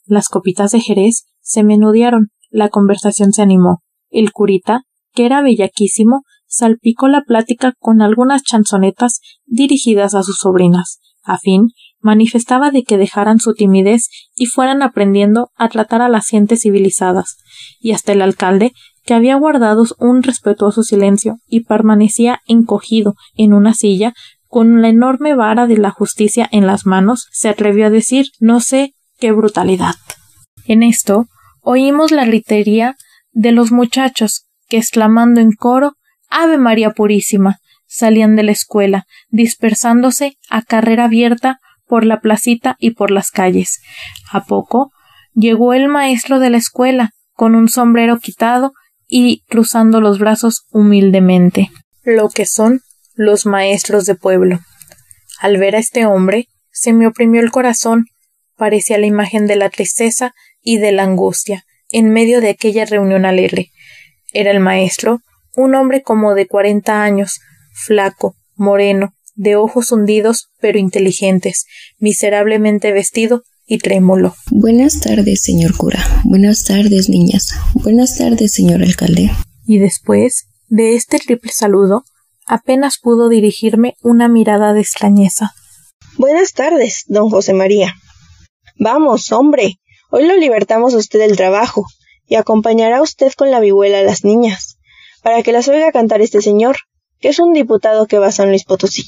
Las 0.06 0.30
copitas 0.30 0.72
de 0.72 0.82
Jerez 0.82 1.26
se 1.40 1.64
menudearon, 1.64 2.30
la 2.50 2.70
conversación 2.70 3.32
se 3.32 3.44
animó. 3.44 3.84
El 4.10 4.32
curita, 4.32 4.82
que 5.14 5.26
era 5.28 5.42
bellaquísimo, 5.42 6.24
salpicó 6.48 7.08
la 7.08 7.22
plática 7.22 7.74
con 7.80 8.02
algunas 8.02 8.42
chanzonetas 8.42 9.20
dirigidas 9.46 10.16
a 10.16 10.24
sus 10.24 10.38
sobrinas, 10.38 11.00
a 11.24 11.38
fin, 11.38 11.70
manifestaba 12.00 12.72
de 12.72 12.84
que 12.84 12.98
dejaran 12.98 13.40
su 13.40 13.54
timidez 13.54 14.10
y 14.36 14.46
fueran 14.46 14.82
aprendiendo 14.82 15.50
a 15.56 15.70
tratar 15.70 16.02
a 16.02 16.10
las 16.10 16.28
gentes 16.28 16.62
civilizadas, 16.62 17.38
y 17.80 17.94
hasta 17.94 18.12
el 18.12 18.22
alcalde, 18.22 18.74
que 19.06 19.14
había 19.14 19.36
guardado 19.36 19.86
un 20.00 20.24
respetuoso 20.24 20.84
silencio 20.84 21.38
y 21.48 21.62
permanecía 21.62 22.42
encogido 22.48 23.16
en 23.36 23.54
una 23.54 23.74
silla, 23.74 24.14
con 24.48 24.82
la 24.82 24.90
enorme 24.90 25.36
vara 25.36 25.66
de 25.66 25.78
la 25.78 25.92
justicia 25.92 26.48
en 26.52 26.68
las 26.68 26.86
manos, 26.86 27.28
se 27.32 27.50
atrevió 27.50 27.88
a 27.88 27.90
decir 27.90 28.28
no 28.40 28.60
sé 28.60 28.94
qué 29.18 29.32
brutalidad. 29.32 29.96
En 30.66 30.84
esto 30.84 31.26
oímos 31.62 32.12
la 32.12 32.26
gritería 32.26 32.96
de 33.32 33.52
los 33.52 33.72
muchachos, 33.72 34.46
que 34.68 34.78
exclamando 34.78 35.42
en 35.42 35.52
coro 35.54 35.94
Ave 36.30 36.58
María 36.58 36.92
Purísima, 36.92 37.58
salían 37.94 38.36
de 38.36 38.42
la 38.42 38.52
escuela, 38.52 39.06
dispersándose 39.30 40.38
a 40.50 40.64
carrera 40.64 41.06
abierta 41.06 41.60
por 41.86 42.06
la 42.06 42.22
placita 42.22 42.76
y 42.80 42.92
por 42.92 43.12
las 43.12 43.30
calles. 43.30 43.82
A 44.32 44.46
poco 44.46 44.92
llegó 45.36 45.76
el 45.76 45.88
maestro 45.88 46.40
de 46.40 46.50
la 46.50 46.58
escuela, 46.58 47.12
con 47.34 47.54
un 47.54 47.70
sombrero 47.70 48.18
quitado 48.18 48.74
y 49.08 49.44
cruzando 49.48 50.02
los 50.02 50.18
brazos 50.18 50.66
humildemente. 50.72 51.70
Lo 52.02 52.30
que 52.30 52.48
son 52.48 52.82
los 53.14 53.46
maestros 53.46 54.08
de 54.08 54.16
pueblo. 54.16 54.60
Al 55.40 55.58
ver 55.58 55.76
a 55.76 55.80
este 55.80 56.08
hombre, 56.08 56.48
se 56.72 56.94
me 56.94 57.06
oprimió 57.06 57.42
el 57.42 57.52
corazón, 57.52 58.06
parecía 58.56 58.98
la 58.98 59.06
imagen 59.06 59.46
de 59.46 59.56
la 59.56 59.70
tristeza 59.70 60.34
y 60.64 60.78
de 60.78 60.94
la 60.94 61.04
angustia, 61.04 61.64
en 61.90 62.10
medio 62.10 62.42
de 62.42 62.50
aquella 62.50 62.86
reunión 62.86 63.26
alegre. 63.26 63.70
Era 64.32 64.50
el 64.50 64.60
maestro, 64.60 65.22
un 65.56 65.76
hombre 65.76 66.02
como 66.02 66.34
de 66.34 66.48
cuarenta 66.48 67.04
años, 67.04 67.40
flaco, 67.74 68.36
moreno, 68.56 69.14
de 69.36 69.56
ojos 69.56 69.92
hundidos 69.92 70.50
pero 70.60 70.80
inteligentes, 70.80 71.66
miserablemente 72.00 72.92
vestido 72.92 73.44
y 73.66 73.80
trémulo. 73.80 74.36
Buenas 74.52 75.00
tardes, 75.00 75.42
señor 75.42 75.76
cura. 75.76 76.06
Buenas 76.24 76.66
tardes, 76.66 77.10
niñas. 77.10 77.54
Buenas 77.74 78.18
tardes, 78.18 78.54
señor 78.54 78.84
alcalde. 78.84 79.32
Y 79.66 79.80
después 79.80 80.46
de 80.68 80.96
este 80.96 81.20
triple 81.20 81.52
saludo, 81.54 82.04
apenas 82.46 82.98
pudo 83.02 83.30
dirigirme 83.30 83.96
una 84.02 84.28
mirada 84.28 84.74
de 84.74 84.82
extrañeza. 84.82 85.54
Buenas 86.18 86.54
tardes, 86.54 87.06
don 87.08 87.30
José 87.30 87.54
María. 87.54 87.96
Vamos, 88.78 89.32
hombre, 89.32 89.80
hoy 90.12 90.28
lo 90.28 90.36
libertamos 90.38 90.94
a 90.94 90.98
usted 90.98 91.20
del 91.20 91.38
trabajo 91.38 91.86
y 92.28 92.36
acompañará 92.36 93.02
usted 93.02 93.32
con 93.34 93.52
la 93.52 93.60
vihuela 93.60 94.00
a 94.00 94.04
las 94.04 94.24
niñas, 94.24 94.78
para 95.22 95.42
que 95.44 95.52
las 95.52 95.68
oiga 95.68 95.92
cantar 95.92 96.22
este 96.22 96.42
señor, 96.42 96.78
que 97.24 97.30
es 97.30 97.40
un 97.40 97.54
diputado 97.54 98.06
que 98.06 98.20
va 98.20 98.28
a 98.28 98.32
San 98.34 98.50
Luis 98.50 98.66
Potosí. 98.66 99.06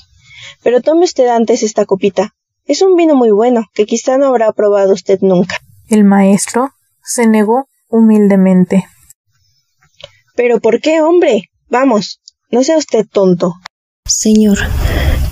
Pero 0.64 0.82
tome 0.82 1.04
usted 1.04 1.28
antes 1.28 1.64
esta 1.64 1.86
copita. 1.86 2.34
Es 2.64 2.82
un 2.82 2.96
vino 2.96 3.14
muy 3.14 3.30
bueno, 3.30 3.66
que 3.74 3.86
quizá 3.86 4.18
no 4.18 4.28
habrá 4.28 4.54
probado 4.54 4.94
usted 4.94 5.20
nunca. 5.20 5.58
El 5.90 6.06
maestro 6.06 6.70
se 7.04 7.28
negó 7.28 7.68
humildemente. 7.90 8.86
Pero 10.34 10.62
¿por 10.62 10.80
qué, 10.80 11.02
hombre? 11.02 11.50
Vamos, 11.68 12.22
no 12.52 12.64
sea 12.64 12.78
usted 12.78 13.06
tonto. 13.06 13.56
Señor, 14.06 14.60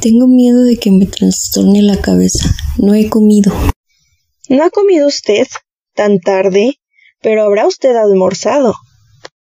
tengo 0.02 0.28
miedo 0.28 0.64
de 0.64 0.76
que 0.76 0.92
me 0.92 1.06
trastorne 1.06 1.82
la 1.84 2.02
cabeza. 2.02 2.50
No 2.78 2.94
he 2.96 3.08
comido. 3.08 3.54
¿No 4.50 4.62
ha 4.62 4.70
comido 4.70 5.08
usted? 5.08 5.48
¿Tan 5.96 6.20
tarde? 6.20 6.82
Pero 7.22 7.44
habrá 7.44 7.66
usted 7.66 7.96
almorzado. 7.96 8.76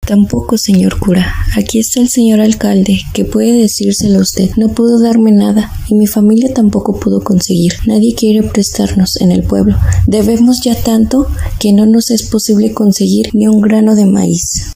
Tampoco, 0.06 0.58
señor 0.58 1.00
cura. 1.00 1.34
Aquí 1.56 1.80
está 1.80 2.02
el 2.02 2.10
señor 2.10 2.42
alcalde, 2.42 3.00
que 3.14 3.24
puede 3.24 3.54
decírselo 3.54 4.20
a 4.20 4.24
usted. 4.24 4.50
No 4.58 4.68
pudo 4.70 5.02
darme 5.02 5.32
nada, 5.32 5.72
y 5.88 5.96
mi 5.96 6.08
familia 6.08 6.54
tampoco 6.54 7.00
pudo 7.00 7.24
conseguir. 7.24 7.74
Nadie 7.88 8.14
quiere 8.14 8.44
prestarnos 8.44 9.22
en 9.22 9.32
el 9.32 9.44
pueblo. 9.44 9.78
Debemos 10.06 10.62
ya 10.62 10.76
tanto 10.76 11.28
que 11.60 11.72
no 11.72 11.86
nos 11.86 12.12
es 12.12 12.24
posible 12.24 12.74
conseguir 12.74 13.30
ni 13.34 13.48
un 13.48 13.62
grano 13.62 13.96
de 13.96 14.06
maíz. 14.06 14.74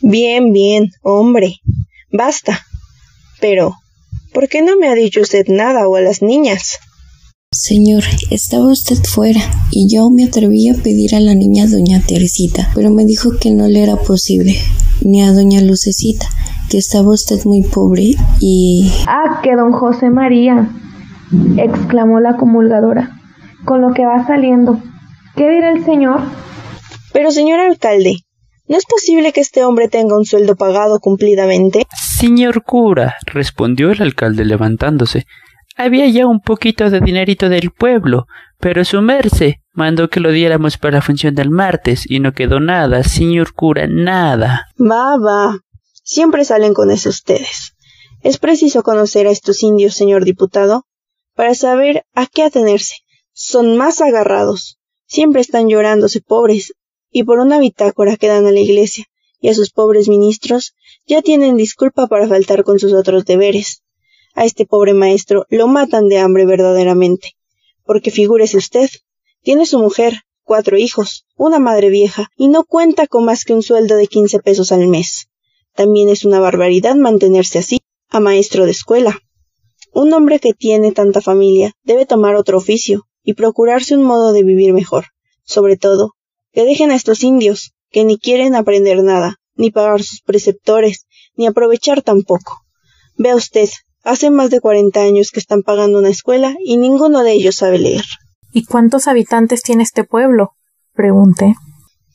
Bien, 0.00 0.52
bien, 0.52 0.92
hombre. 1.02 1.56
Basta. 2.12 2.64
Pero, 3.40 3.74
¿por 4.32 4.48
qué 4.48 4.62
no 4.62 4.76
me 4.76 4.88
ha 4.88 4.94
dicho 4.94 5.22
usted 5.22 5.46
nada 5.48 5.88
o 5.88 5.96
a 5.96 6.00
las 6.00 6.22
niñas? 6.22 6.78
Señor, 7.58 8.04
estaba 8.30 8.66
usted 8.66 9.02
fuera 9.02 9.40
y 9.70 9.88
yo 9.88 10.10
me 10.10 10.24
atreví 10.24 10.68
a 10.68 10.74
pedir 10.74 11.14
a 11.14 11.20
la 11.20 11.34
niña 11.34 11.66
doña 11.66 12.02
Teresita, 12.06 12.70
pero 12.74 12.90
me 12.90 13.06
dijo 13.06 13.30
que 13.40 13.50
no 13.50 13.66
le 13.66 13.82
era 13.82 13.96
posible, 13.96 14.54
ni 15.00 15.22
a 15.22 15.32
doña 15.32 15.62
Lucecita, 15.62 16.26
que 16.70 16.76
estaba 16.76 17.08
usted 17.08 17.42
muy 17.46 17.62
pobre 17.62 18.12
y... 18.40 18.92
Ah, 19.06 19.40
que 19.42 19.56
don 19.56 19.72
José 19.72 20.10
María, 20.10 20.68
exclamó 21.56 22.20
la 22.20 22.36
comulgadora, 22.36 23.18
con 23.64 23.80
lo 23.80 23.94
que 23.94 24.04
va 24.04 24.26
saliendo. 24.26 24.82
¿Qué 25.34 25.48
dirá 25.48 25.72
el 25.72 25.82
señor? 25.84 26.20
Pero 27.14 27.30
señor 27.30 27.58
alcalde, 27.58 28.18
¿no 28.68 28.76
es 28.76 28.84
posible 28.84 29.32
que 29.32 29.40
este 29.40 29.64
hombre 29.64 29.88
tenga 29.88 30.16
un 30.16 30.26
sueldo 30.26 30.56
pagado 30.56 31.00
cumplidamente? 31.00 31.86
Señor 31.98 32.62
cura, 32.64 33.14
respondió 33.24 33.90
el 33.92 34.02
alcalde 34.02 34.44
levantándose, 34.44 35.24
había 35.76 36.08
ya 36.08 36.26
un 36.26 36.40
poquito 36.40 36.90
de 36.90 37.00
dinerito 37.00 37.48
del 37.48 37.70
pueblo, 37.70 38.26
pero 38.58 38.84
su 38.84 39.02
merce 39.02 39.60
mandó 39.72 40.08
que 40.08 40.20
lo 40.20 40.32
diéramos 40.32 40.78
para 40.78 40.96
la 40.96 41.02
función 41.02 41.34
del 41.34 41.50
martes 41.50 42.10
y 42.10 42.18
no 42.20 42.32
quedó 42.32 42.60
nada, 42.60 43.02
señor 43.04 43.52
cura, 43.52 43.86
nada. 43.88 44.66
Va, 44.80 45.16
va. 45.18 45.58
Siempre 46.02 46.44
salen 46.44 46.72
con 46.72 46.90
eso 46.90 47.10
ustedes. 47.10 47.74
Es 48.22 48.38
preciso 48.38 48.82
conocer 48.82 49.26
a 49.26 49.30
estos 49.30 49.62
indios, 49.62 49.94
señor 49.94 50.24
diputado, 50.24 50.86
para 51.34 51.54
saber 51.54 52.04
a 52.14 52.26
qué 52.26 52.42
atenerse. 52.44 52.94
Son 53.32 53.76
más 53.76 54.00
agarrados. 54.00 54.78
Siempre 55.06 55.42
están 55.42 55.68
llorándose 55.68 56.20
pobres, 56.20 56.72
y 57.10 57.24
por 57.24 57.38
una 57.38 57.58
bitácora 57.58 58.16
que 58.16 58.28
dan 58.28 58.46
a 58.46 58.50
la 58.50 58.60
iglesia 58.60 59.04
y 59.40 59.48
a 59.48 59.54
sus 59.54 59.70
pobres 59.70 60.08
ministros, 60.08 60.74
ya 61.06 61.22
tienen 61.22 61.56
disculpa 61.56 62.06
para 62.06 62.26
faltar 62.26 62.64
con 62.64 62.78
sus 62.78 62.94
otros 62.94 63.24
deberes. 63.26 63.82
A 64.36 64.44
este 64.44 64.66
pobre 64.66 64.92
maestro 64.92 65.46
lo 65.48 65.66
matan 65.66 66.08
de 66.08 66.18
hambre 66.18 66.44
verdaderamente. 66.44 67.32
Porque 67.84 68.10
figúrese 68.10 68.58
usted, 68.58 68.90
tiene 69.42 69.64
su 69.64 69.78
mujer, 69.78 70.24
cuatro 70.44 70.76
hijos, 70.76 71.24
una 71.36 71.58
madre 71.58 71.88
vieja, 71.88 72.28
y 72.36 72.48
no 72.48 72.64
cuenta 72.64 73.06
con 73.06 73.24
más 73.24 73.44
que 73.44 73.54
un 73.54 73.62
sueldo 73.62 73.96
de 73.96 74.08
quince 74.08 74.38
pesos 74.38 74.72
al 74.72 74.86
mes. 74.88 75.28
También 75.74 76.10
es 76.10 76.26
una 76.26 76.38
barbaridad 76.38 76.96
mantenerse 76.96 77.60
así, 77.60 77.80
a 78.10 78.20
maestro 78.20 78.66
de 78.66 78.72
escuela. 78.72 79.18
Un 79.92 80.12
hombre 80.12 80.38
que 80.38 80.52
tiene 80.52 80.92
tanta 80.92 81.22
familia 81.22 81.72
debe 81.82 82.04
tomar 82.04 82.36
otro 82.36 82.58
oficio 82.58 83.06
y 83.24 83.32
procurarse 83.32 83.96
un 83.96 84.02
modo 84.02 84.34
de 84.34 84.42
vivir 84.42 84.74
mejor. 84.74 85.06
Sobre 85.44 85.78
todo, 85.78 86.12
que 86.52 86.64
dejen 86.64 86.90
a 86.90 86.94
estos 86.94 87.24
indios, 87.24 87.72
que 87.90 88.04
ni 88.04 88.18
quieren 88.18 88.54
aprender 88.54 89.02
nada, 89.02 89.40
ni 89.54 89.70
pagar 89.70 90.02
sus 90.02 90.20
preceptores, 90.20 91.06
ni 91.36 91.46
aprovechar 91.46 92.02
tampoco. 92.02 92.66
Vea 93.16 93.34
usted, 93.34 93.70
Hace 94.06 94.30
más 94.30 94.50
de 94.50 94.60
cuarenta 94.60 95.02
años 95.02 95.32
que 95.32 95.40
están 95.40 95.64
pagando 95.64 95.98
una 95.98 96.10
escuela 96.10 96.54
y 96.64 96.76
ninguno 96.76 97.24
de 97.24 97.32
ellos 97.32 97.56
sabe 97.56 97.80
leer. 97.80 98.04
¿Y 98.52 98.64
cuántos 98.64 99.08
habitantes 99.08 99.64
tiene 99.64 99.82
este 99.82 100.04
pueblo? 100.04 100.52
pregunté. 100.94 101.56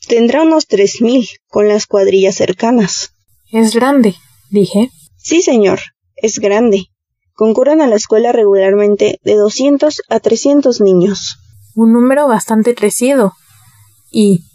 Tendrá 0.07 0.43
unos 0.43 0.67
tres 0.67 1.01
mil, 1.01 1.27
con 1.49 1.67
las 1.67 1.87
cuadrillas 1.87 2.35
cercanas. 2.35 3.11
Es 3.51 3.75
grande, 3.75 4.15
dije. 4.49 4.89
Sí, 5.17 5.41
señor, 5.41 5.81
es 6.15 6.39
grande. 6.39 6.85
Concurren 7.33 7.81
a 7.81 7.87
la 7.87 7.97
escuela 7.97 8.31
regularmente 8.31 9.19
de 9.25 9.35
doscientos 9.35 10.01
a 10.07 10.21
trescientos 10.21 10.79
niños. 10.79 11.39
Un 11.75 11.91
número 11.91 12.25
bastante 12.25 12.73
crecido. 12.73 13.33
¿Y 14.09 14.45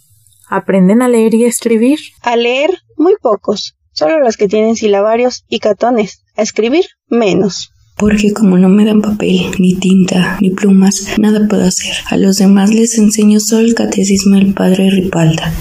aprenden 0.49 1.03
a 1.03 1.09
leer 1.09 1.35
y 1.35 1.45
escribir? 1.45 1.99
A 2.23 2.35
leer, 2.35 2.79
muy 2.97 3.15
pocos, 3.21 3.77
solo 3.93 4.21
los 4.21 4.39
que 4.39 4.49
tienen 4.49 4.75
silabarios 4.75 5.45
y 5.51 5.59
catones. 5.59 6.23
A 6.37 6.43
escribir, 6.43 6.85
menos. 7.09 7.71
Porque 7.97 8.33
como 8.33 8.59
no 8.59 8.69
me 8.69 8.85
dan 8.85 9.01
papel, 9.01 9.53
ni 9.59 9.75
tinta, 9.75 10.39
ni 10.41 10.51
plumas, 10.51 11.19
nada 11.19 11.49
puedo 11.49 11.65
hacer. 11.65 11.95
A 12.11 12.19
los 12.19 12.37
demás 12.37 12.75
les 12.75 12.99
enseño 12.99 13.41
solo 13.41 13.67
el 13.67 13.75
catecismo 13.75 14.37
del 14.37 14.53
padre 14.53 14.91
Ripalda. 14.91 15.53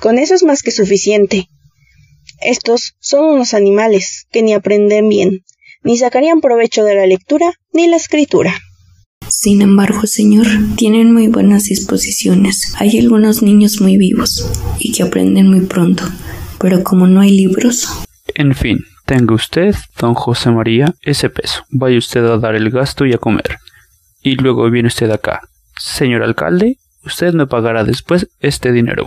Con 0.00 0.18
eso 0.18 0.34
es 0.34 0.42
más 0.42 0.62
que 0.62 0.70
suficiente. 0.70 1.48
Estos 2.42 2.94
son 3.00 3.24
unos 3.24 3.54
animales 3.54 4.26
que 4.30 4.42
ni 4.42 4.52
aprenden 4.52 5.08
bien, 5.08 5.44
ni 5.82 5.96
sacarían 5.96 6.40
provecho 6.40 6.84
de 6.84 6.94
la 6.94 7.06
lectura 7.06 7.52
ni 7.72 7.86
la 7.86 7.96
escritura. 7.96 8.54
Sin 9.28 9.62
embargo, 9.62 10.06
señor, 10.06 10.46
tienen 10.76 11.12
muy 11.12 11.28
buenas 11.28 11.64
disposiciones. 11.64 12.74
Hay 12.76 12.98
algunos 12.98 13.42
niños 13.42 13.80
muy 13.80 13.96
vivos 13.96 14.46
y 14.78 14.92
que 14.92 15.04
aprenden 15.04 15.48
muy 15.48 15.60
pronto, 15.60 16.04
pero 16.58 16.84
como 16.84 17.06
no 17.06 17.20
hay 17.20 17.30
libros. 17.30 17.88
En 18.34 18.54
fin, 18.54 18.78
Tenga 19.04 19.34
usted, 19.34 19.74
don 19.98 20.14
José 20.14 20.50
María, 20.50 20.94
ese 21.02 21.28
peso. 21.28 21.64
Vaya 21.70 21.98
usted 21.98 22.24
a 22.24 22.38
dar 22.38 22.54
el 22.54 22.70
gasto 22.70 23.04
y 23.04 23.12
a 23.12 23.18
comer. 23.18 23.58
Y 24.22 24.36
luego 24.36 24.70
viene 24.70 24.88
usted 24.88 25.10
acá. 25.10 25.40
Señor 25.78 26.22
alcalde, 26.22 26.76
usted 27.04 27.34
me 27.34 27.46
pagará 27.46 27.84
después 27.84 28.28
este 28.40 28.72
dinero. 28.72 29.06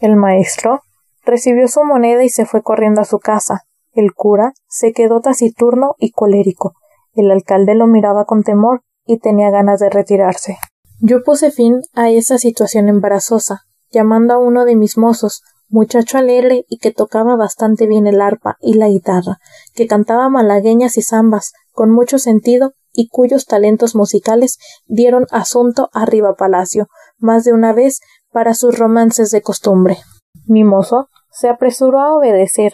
El 0.00 0.16
maestro 0.16 0.80
recibió 1.24 1.68
su 1.68 1.84
moneda 1.84 2.24
y 2.24 2.28
se 2.28 2.46
fue 2.46 2.62
corriendo 2.62 3.00
a 3.00 3.04
su 3.04 3.18
casa. 3.18 3.62
El 3.92 4.12
cura 4.14 4.52
se 4.68 4.92
quedó 4.92 5.20
taciturno 5.20 5.94
y 5.98 6.10
colérico. 6.10 6.74
El 7.14 7.30
alcalde 7.30 7.74
lo 7.74 7.86
miraba 7.86 8.24
con 8.24 8.42
temor 8.42 8.82
y 9.04 9.18
tenía 9.18 9.50
ganas 9.50 9.80
de 9.80 9.90
retirarse. 9.90 10.58
Yo 11.00 11.22
puse 11.24 11.50
fin 11.50 11.80
a 11.94 12.10
esa 12.10 12.38
situación 12.38 12.88
embarazosa, 12.88 13.62
llamando 13.90 14.34
a 14.34 14.38
uno 14.38 14.64
de 14.64 14.76
mis 14.76 14.98
mozos, 14.98 15.42
muchacho 15.70 16.18
alegre 16.18 16.64
y 16.68 16.78
que 16.78 16.92
tocaba 16.92 17.36
bastante 17.36 17.86
bien 17.86 18.06
el 18.06 18.20
arpa 18.20 18.56
y 18.60 18.74
la 18.74 18.88
guitarra, 18.88 19.38
que 19.74 19.86
cantaba 19.86 20.28
malagueñas 20.28 20.98
y 20.98 21.02
zambas 21.02 21.52
con 21.72 21.90
mucho 21.90 22.18
sentido 22.18 22.72
y 22.92 23.08
cuyos 23.08 23.46
talentos 23.46 23.94
musicales 23.94 24.58
dieron 24.86 25.26
asunto 25.30 25.88
arriba 25.92 26.34
palacio 26.34 26.88
más 27.18 27.44
de 27.44 27.52
una 27.52 27.72
vez 27.72 28.00
para 28.32 28.54
sus 28.54 28.78
romances 28.78 29.30
de 29.30 29.42
costumbre. 29.42 29.98
Mi 30.46 30.64
mozo 30.64 31.08
se 31.30 31.48
apresuró 31.48 32.00
a 32.00 32.14
obedecer, 32.14 32.72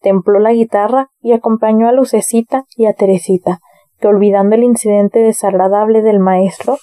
templó 0.00 0.38
la 0.38 0.52
guitarra 0.52 1.10
y 1.20 1.32
acompañó 1.32 1.88
a 1.88 1.92
Lucecita 1.92 2.64
y 2.76 2.86
a 2.86 2.94
Teresita, 2.94 3.60
que 4.00 4.08
olvidando 4.08 4.54
el 4.54 4.64
incidente 4.64 5.20
desagradable 5.20 6.02
del 6.02 6.18
maestro, 6.18 6.78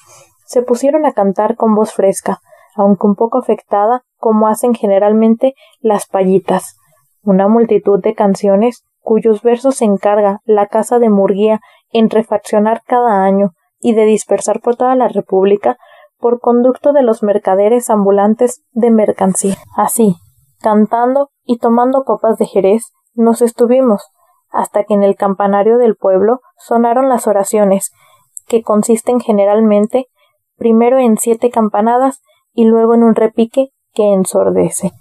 se 0.45 0.61
pusieron 0.61 1.05
a 1.05 1.13
cantar 1.13 1.55
con 1.55 1.73
voz 1.73 1.93
fresca, 1.93 2.39
aunque 2.75 3.07
un 3.07 3.15
poco 3.15 3.39
afectada, 3.39 4.03
como 4.25 4.47
hacen 4.47 4.73
generalmente 4.73 5.53
las 5.81 6.07
payitas, 6.07 6.77
una 7.21 7.47
multitud 7.47 8.01
de 8.01 8.15
canciones 8.15 8.83
cuyos 9.01 9.43
versos 9.43 9.75
se 9.75 9.85
encarga 9.85 10.39
la 10.45 10.65
Casa 10.65 10.97
de 10.97 11.11
Murguía 11.11 11.59
en 11.91 12.09
refaccionar 12.09 12.81
cada 12.87 13.23
año 13.23 13.51
y 13.79 13.93
de 13.93 14.05
dispersar 14.05 14.61
por 14.61 14.77
toda 14.77 14.95
la 14.95 15.09
República 15.09 15.77
por 16.17 16.39
conducto 16.39 16.91
de 16.91 17.03
los 17.03 17.21
mercaderes 17.21 17.91
ambulantes 17.91 18.63
de 18.71 18.89
mercancía. 18.89 19.57
Así, 19.77 20.15
cantando 20.59 21.29
y 21.43 21.59
tomando 21.59 22.03
copas 22.03 22.39
de 22.39 22.47
Jerez, 22.47 22.81
nos 23.13 23.43
estuvimos, 23.43 24.09
hasta 24.49 24.85
que 24.85 24.95
en 24.95 25.03
el 25.03 25.15
campanario 25.15 25.77
del 25.77 25.95
pueblo 25.97 26.39
sonaron 26.57 27.09
las 27.09 27.27
oraciones, 27.27 27.91
que 28.47 28.63
consisten 28.63 29.19
generalmente 29.19 30.07
primero 30.57 30.97
en 30.97 31.17
siete 31.17 31.51
campanadas 31.51 32.23
y 32.53 32.65
luego 32.65 32.95
en 32.95 33.03
un 33.03 33.13
repique 33.13 33.69
que 33.95 34.13
ensordece. 34.13 34.91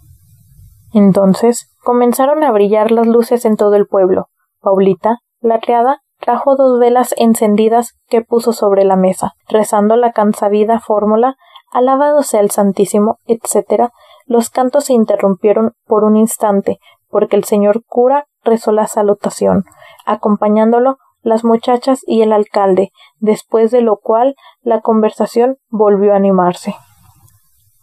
Entonces 0.95 1.71
comenzaron 1.83 2.43
a 2.45 2.53
brillar 2.53 2.91
las 2.91 3.07
luces 3.07 3.45
en 3.45 3.57
todo 3.57 3.75
el 3.75 3.87
pueblo, 3.87 4.29
Paulita, 4.61 5.19
la 5.41 5.61
criada, 5.61 6.01
trajo 6.21 6.57
dos 6.57 6.79
velas 6.79 7.15
encendidas 7.19 7.99
que 8.09 8.23
puso 8.23 8.55
sobre 8.55 8.85
la 8.85 8.97
mesa, 8.97 9.35
rezando 9.49 9.97
la 9.97 10.13
cansabida 10.13 10.81
fórmula 10.81 11.37
Alabado 11.75 12.23
sea 12.23 12.41
el 12.41 12.53
Santísimo, 12.53 13.19
etc. 13.27 13.91
Los 14.27 14.49
cantos 14.49 14.85
se 14.85 14.93
interrumpieron 14.93 15.73
por 15.87 16.05
un 16.05 16.17
instante, 16.17 16.79
porque 17.11 17.35
el 17.35 17.43
señor 17.43 17.83
cura 17.85 18.27
rezó 18.45 18.71
la 18.71 18.87
salutación, 18.87 19.65
acompañándolo 20.07 20.99
las 21.23 21.43
muchachas 21.43 22.03
y 22.07 22.23
el 22.23 22.33
alcalde, 22.33 22.93
después 23.19 23.73
de 23.73 23.81
lo 23.81 23.97
cual 23.97 24.37
la 24.63 24.83
conversación 24.83 25.57
volvió 25.69 26.13
a 26.13 26.17
animarse. 26.17 26.77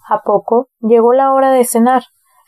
A 0.10 0.22
poco 0.22 0.68
llegó 0.80 1.14
la 1.14 1.34
hora 1.34 1.52
de 1.52 1.66
cenar. 1.66 2.04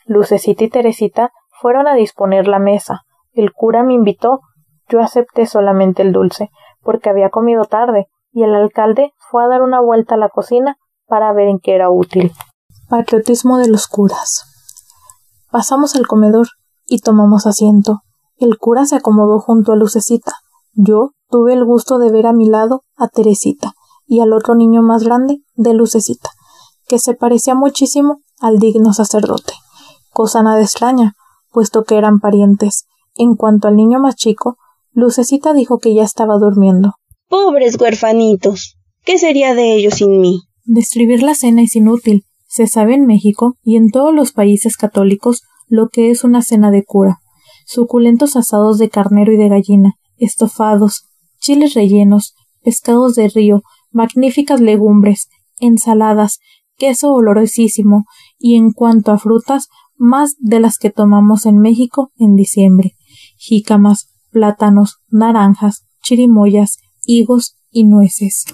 Lucecita 0.06 0.64
y 0.64 0.68
Teresita 0.68 1.32
fueron 1.60 1.86
a 1.86 1.94
disponer 1.94 2.48
la 2.48 2.58
mesa. 2.58 3.02
El 3.32 3.52
cura 3.52 3.82
me 3.82 3.94
invitó. 3.94 4.40
Yo 4.88 5.00
acepté 5.00 5.46
solamente 5.46 6.02
el 6.02 6.12
dulce, 6.12 6.50
porque 6.82 7.08
había 7.08 7.30
comido 7.30 7.64
tarde, 7.64 8.08
y 8.32 8.42
el 8.42 8.54
alcalde 8.54 9.12
fue 9.30 9.44
a 9.44 9.48
dar 9.48 9.62
una 9.62 9.80
vuelta 9.80 10.16
a 10.16 10.18
la 10.18 10.28
cocina 10.28 10.76
para 11.06 11.32
ver 11.32 11.48
en 11.48 11.58
qué 11.58 11.74
era 11.74 11.90
útil. 11.90 12.32
Patriotismo 12.88 13.56
de 13.58 13.68
los 13.68 13.86
curas. 13.86 14.44
Pasamos 15.50 15.94
al 15.94 16.06
comedor 16.06 16.48
y 16.86 17.00
tomamos 17.00 17.46
asiento. 17.46 18.00
El 18.36 18.58
cura 18.58 18.84
se 18.84 18.96
acomodó 18.96 19.38
junto 19.38 19.72
a 19.72 19.76
Lucecita. 19.76 20.32
Yo 20.72 21.12
tuve 21.28 21.52
el 21.52 21.64
gusto 21.64 21.98
de 21.98 22.10
ver 22.10 22.26
a 22.26 22.32
mi 22.32 22.48
lado 22.48 22.82
a 22.96 23.08
Teresita 23.08 23.72
y 24.06 24.20
al 24.20 24.32
otro 24.32 24.54
niño 24.54 24.82
más 24.82 25.04
grande 25.04 25.38
de 25.54 25.72
Lucecita, 25.72 26.30
que 26.94 27.00
se 27.00 27.14
parecía 27.14 27.56
muchísimo 27.56 28.20
al 28.38 28.60
digno 28.60 28.92
sacerdote, 28.92 29.52
cosa 30.12 30.44
nada 30.44 30.62
extraña, 30.62 31.14
puesto 31.50 31.82
que 31.82 31.96
eran 31.96 32.20
parientes. 32.20 32.84
En 33.16 33.34
cuanto 33.34 33.66
al 33.66 33.74
niño 33.74 33.98
más 33.98 34.14
chico, 34.14 34.58
Lucecita 34.92 35.52
dijo 35.54 35.78
que 35.78 35.92
ya 35.92 36.04
estaba 36.04 36.38
durmiendo. 36.38 36.92
Pobres 37.28 37.76
huerfanitos. 37.80 38.76
¿Qué 39.04 39.18
sería 39.18 39.56
de 39.56 39.74
ellos 39.74 39.94
sin 39.94 40.20
mí? 40.20 40.42
Describir 40.62 41.24
la 41.24 41.34
cena 41.34 41.62
es 41.62 41.74
inútil. 41.74 42.26
Se 42.46 42.68
sabe 42.68 42.94
en 42.94 43.06
México 43.06 43.56
y 43.64 43.74
en 43.74 43.90
todos 43.90 44.14
los 44.14 44.30
países 44.30 44.76
católicos 44.76 45.42
lo 45.66 45.88
que 45.88 46.12
es 46.12 46.22
una 46.22 46.42
cena 46.42 46.70
de 46.70 46.84
cura. 46.84 47.18
Suculentos 47.66 48.36
asados 48.36 48.78
de 48.78 48.88
carnero 48.88 49.32
y 49.32 49.36
de 49.36 49.48
gallina, 49.48 49.94
estofados, 50.16 51.08
chiles 51.40 51.74
rellenos, 51.74 52.34
pescados 52.62 53.16
de 53.16 53.26
río, 53.26 53.62
magníficas 53.90 54.60
legumbres, 54.60 55.28
ensaladas, 55.58 56.38
queso 56.76 57.12
olorosísimo 57.12 58.04
y 58.38 58.56
en 58.56 58.72
cuanto 58.72 59.12
a 59.12 59.18
frutas, 59.18 59.68
más 59.96 60.34
de 60.38 60.60
las 60.60 60.78
que 60.78 60.90
tomamos 60.90 61.46
en 61.46 61.58
México 61.58 62.12
en 62.16 62.34
diciembre. 62.34 62.94
Jícamas, 63.36 64.08
plátanos, 64.30 64.98
naranjas, 65.08 65.86
chirimoyas, 66.02 66.78
higos 67.06 67.56
y 67.70 67.84
nueces. 67.84 68.44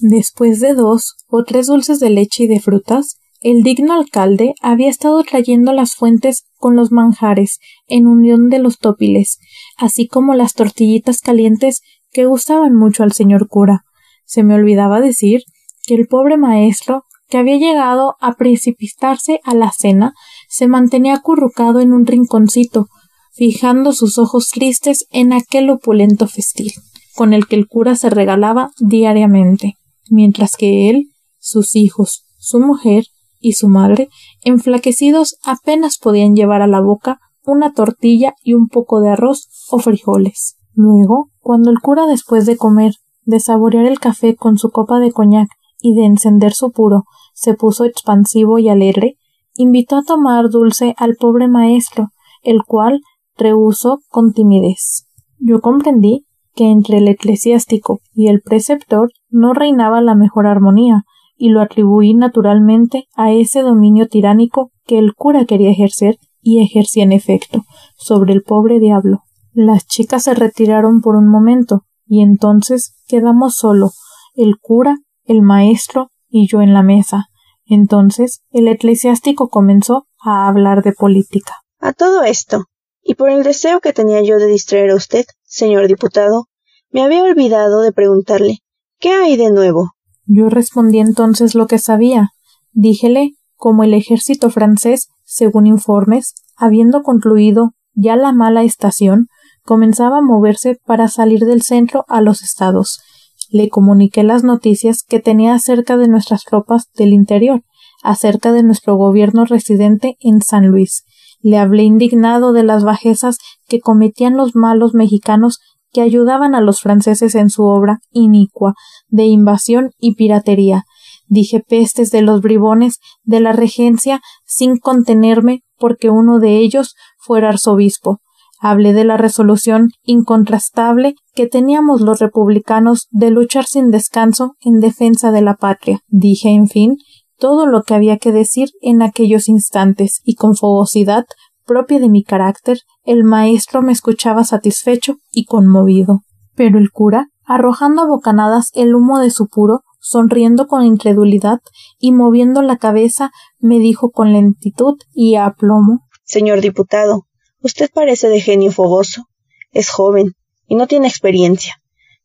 Después 0.00 0.60
de 0.60 0.74
dos 0.74 1.16
o 1.26 1.44
tres 1.44 1.66
dulces 1.66 2.00
de 2.00 2.10
leche 2.10 2.44
y 2.44 2.46
de 2.46 2.60
frutas, 2.60 3.18
el 3.40 3.62
digno 3.62 3.94
alcalde 3.94 4.54
había 4.60 4.88
estado 4.88 5.22
trayendo 5.22 5.72
las 5.72 5.94
fuentes 5.94 6.46
con 6.56 6.74
los 6.74 6.90
manjares 6.90 7.58
en 7.86 8.06
unión 8.06 8.48
de 8.48 8.58
los 8.58 8.78
tópiles, 8.78 9.38
así 9.76 10.08
como 10.08 10.34
las 10.34 10.54
tortillitas 10.54 11.20
calientes 11.20 11.80
que 12.10 12.26
gustaban 12.26 12.74
mucho 12.74 13.02
al 13.02 13.12
señor 13.12 13.48
cura. 13.48 13.84
Se 14.24 14.42
me 14.42 14.54
olvidaba 14.54 15.00
decir 15.00 15.42
que 15.86 15.94
el 15.94 16.08
pobre 16.08 16.36
maestro, 16.36 17.04
que 17.28 17.38
había 17.38 17.56
llegado 17.56 18.16
a 18.20 18.34
precipitarse 18.34 19.40
a 19.44 19.54
la 19.54 19.72
cena, 19.72 20.14
se 20.48 20.68
mantenía 20.68 21.14
acurrucado 21.14 21.80
en 21.80 21.92
un 21.92 22.06
rinconcito, 22.06 22.86
fijando 23.32 23.92
sus 23.92 24.18
ojos 24.18 24.48
tristes 24.48 25.06
en 25.10 25.32
aquel 25.32 25.70
opulento 25.70 26.26
festín, 26.28 26.70
con 27.14 27.32
el 27.32 27.46
que 27.46 27.56
el 27.56 27.66
cura 27.66 27.96
se 27.96 28.10
regalaba 28.10 28.70
diariamente 28.78 29.76
mientras 30.10 30.56
que 30.56 30.90
él, 30.90 31.10
sus 31.38 31.76
hijos, 31.76 32.24
su 32.38 32.60
mujer 32.60 33.04
y 33.40 33.52
su 33.52 33.68
madre, 33.68 34.08
enflaquecidos, 34.42 35.36
apenas 35.44 35.98
podían 35.98 36.34
llevar 36.34 36.62
a 36.62 36.66
la 36.66 36.80
boca 36.80 37.20
una 37.44 37.72
tortilla 37.72 38.34
y 38.42 38.54
un 38.54 38.68
poco 38.68 39.00
de 39.00 39.10
arroz 39.10 39.48
o 39.70 39.78
frijoles. 39.78 40.56
Luego, 40.74 41.30
cuando 41.40 41.70
el 41.70 41.78
cura 41.80 42.06
después 42.06 42.46
de 42.46 42.56
comer, 42.56 42.94
de 43.24 43.40
saborear 43.40 43.86
el 43.86 44.00
café 44.00 44.36
con 44.36 44.58
su 44.58 44.70
copa 44.70 44.98
de 44.98 45.12
coñac 45.12 45.48
y 45.86 45.94
de 45.94 46.04
encender 46.04 46.52
su 46.52 46.72
puro, 46.72 47.04
se 47.32 47.54
puso 47.54 47.84
expansivo 47.84 48.58
y 48.58 48.68
alegre, 48.68 49.18
invitó 49.54 49.96
a 49.96 50.02
tomar 50.02 50.50
dulce 50.50 50.94
al 50.98 51.14
pobre 51.14 51.46
maestro, 51.46 52.08
el 52.42 52.64
cual 52.66 53.02
rehusó 53.36 54.00
con 54.08 54.32
timidez. 54.32 55.06
Yo 55.38 55.60
comprendí 55.60 56.26
que 56.56 56.72
entre 56.72 56.98
el 56.98 57.06
eclesiástico 57.06 58.00
y 58.12 58.26
el 58.26 58.40
preceptor 58.40 59.12
no 59.30 59.52
reinaba 59.52 60.00
la 60.00 60.16
mejor 60.16 60.48
armonía, 60.48 61.04
y 61.36 61.50
lo 61.50 61.60
atribuí 61.60 62.14
naturalmente 62.14 63.04
a 63.14 63.30
ese 63.30 63.60
dominio 63.60 64.08
tiránico 64.08 64.72
que 64.86 64.98
el 64.98 65.14
cura 65.14 65.44
quería 65.44 65.70
ejercer 65.70 66.16
y 66.40 66.62
ejercía 66.62 67.04
en 67.04 67.12
efecto 67.12 67.62
sobre 67.96 68.32
el 68.32 68.42
pobre 68.42 68.80
diablo. 68.80 69.20
Las 69.52 69.86
chicas 69.86 70.24
se 70.24 70.34
retiraron 70.34 71.00
por 71.00 71.14
un 71.14 71.28
momento, 71.28 71.82
y 72.06 72.22
entonces 72.22 72.96
quedamos 73.06 73.54
solo, 73.54 73.92
el 74.34 74.56
cura, 74.60 74.96
el 75.26 75.42
maestro 75.42 76.10
y 76.28 76.48
yo 76.48 76.62
en 76.62 76.72
la 76.72 76.82
mesa. 76.82 77.26
Entonces 77.64 78.42
el 78.50 78.68
eclesiástico 78.68 79.48
comenzó 79.48 80.06
a 80.24 80.48
hablar 80.48 80.82
de 80.82 80.92
política. 80.92 81.54
A 81.80 81.92
todo 81.92 82.22
esto, 82.22 82.64
y 83.02 83.14
por 83.14 83.30
el 83.30 83.42
deseo 83.42 83.80
que 83.80 83.92
tenía 83.92 84.22
yo 84.22 84.38
de 84.38 84.46
distraer 84.46 84.90
a 84.90 84.96
usted, 84.96 85.26
señor 85.44 85.86
diputado, 85.88 86.46
me 86.90 87.02
había 87.02 87.22
olvidado 87.22 87.80
de 87.80 87.92
preguntarle 87.92 88.58
¿Qué 88.98 89.10
hay 89.10 89.36
de 89.36 89.50
nuevo? 89.50 89.92
Yo 90.24 90.48
respondí 90.48 90.98
entonces 90.98 91.54
lo 91.54 91.66
que 91.66 91.78
sabía. 91.78 92.30
Díjele 92.72 93.32
como 93.54 93.84
el 93.84 93.94
ejército 93.94 94.50
francés, 94.50 95.08
según 95.24 95.66
informes, 95.66 96.34
habiendo 96.56 97.02
concluido 97.02 97.72
ya 97.94 98.16
la 98.16 98.32
mala 98.32 98.62
estación, 98.62 99.28
comenzaba 99.64 100.18
a 100.18 100.22
moverse 100.22 100.78
para 100.84 101.08
salir 101.08 101.40
del 101.40 101.62
centro 101.62 102.04
a 102.08 102.20
los 102.20 102.42
estados. 102.42 103.00
Le 103.50 103.68
comuniqué 103.68 104.22
las 104.22 104.44
noticias 104.44 105.02
que 105.06 105.20
tenía 105.20 105.54
acerca 105.54 105.96
de 105.96 106.08
nuestras 106.08 106.42
tropas 106.44 106.90
del 106.96 107.12
interior, 107.12 107.62
acerca 108.02 108.52
de 108.52 108.62
nuestro 108.62 108.96
gobierno 108.96 109.44
residente 109.44 110.16
en 110.20 110.42
San 110.42 110.66
Luis, 110.66 111.04
le 111.40 111.58
hablé 111.58 111.84
indignado 111.84 112.52
de 112.52 112.64
las 112.64 112.84
bajezas 112.84 113.38
que 113.68 113.80
cometían 113.80 114.36
los 114.36 114.54
malos 114.54 114.94
mexicanos 114.94 115.60
que 115.92 116.00
ayudaban 116.00 116.54
a 116.54 116.60
los 116.60 116.80
franceses 116.80 117.34
en 117.34 117.50
su 117.50 117.62
obra 117.62 118.00
inicua 118.10 118.74
de 119.08 119.26
invasión 119.26 119.90
y 119.98 120.14
piratería. 120.14 120.84
Dije 121.26 121.60
pestes 121.60 122.10
de 122.10 122.22
los 122.22 122.40
bribones 122.40 122.98
de 123.22 123.40
la 123.40 123.52
regencia 123.52 124.20
sin 124.44 124.78
contenerme 124.78 125.62
porque 125.78 126.10
uno 126.10 126.38
de 126.38 126.58
ellos 126.58 126.94
fuera 127.18 127.50
arzobispo. 127.50 128.20
Hablé 128.60 128.92
de 128.92 129.04
la 129.04 129.16
resolución 129.16 129.90
incontrastable 130.02 131.14
que 131.34 131.46
teníamos 131.46 132.00
los 132.00 132.20
republicanos 132.20 133.06
de 133.10 133.30
luchar 133.30 133.64
sin 133.64 133.90
descanso 133.90 134.54
en 134.60 134.80
defensa 134.80 135.30
de 135.30 135.42
la 135.42 135.54
patria. 135.54 136.00
Dije, 136.08 136.50
en 136.50 136.68
fin, 136.68 136.96
todo 137.38 137.66
lo 137.66 137.82
que 137.82 137.94
había 137.94 138.16
que 138.16 138.32
decir 138.32 138.70
en 138.80 139.02
aquellos 139.02 139.48
instantes, 139.48 140.20
y 140.24 140.34
con 140.34 140.56
fogosidad 140.56 141.26
propia 141.66 141.98
de 141.98 142.08
mi 142.08 142.22
carácter, 142.22 142.78
el 143.04 143.24
maestro 143.24 143.82
me 143.82 143.92
escuchaba 143.92 144.44
satisfecho 144.44 145.16
y 145.30 145.44
conmovido. 145.44 146.20
Pero 146.54 146.78
el 146.78 146.90
cura, 146.90 147.28
arrojando 147.44 148.02
a 148.02 148.06
bocanadas 148.06 148.70
el 148.74 148.94
humo 148.94 149.18
de 149.18 149.30
su 149.30 149.48
puro, 149.48 149.80
sonriendo 150.00 150.66
con 150.66 150.84
incredulidad 150.84 151.58
y 151.98 152.12
moviendo 152.12 152.62
la 152.62 152.76
cabeza, 152.76 153.30
me 153.58 153.78
dijo 153.80 154.10
con 154.10 154.32
lentitud 154.32 154.94
y 155.12 155.34
aplomo 155.34 156.06
Señor 156.24 156.60
diputado, 156.60 157.25
usted 157.66 157.90
parece 157.92 158.28
de 158.28 158.40
genio 158.40 158.72
fogoso. 158.72 159.28
Es 159.72 159.90
joven 159.90 160.34
y 160.66 160.76
no 160.76 160.86
tiene 160.86 161.08
experiencia, 161.08 161.74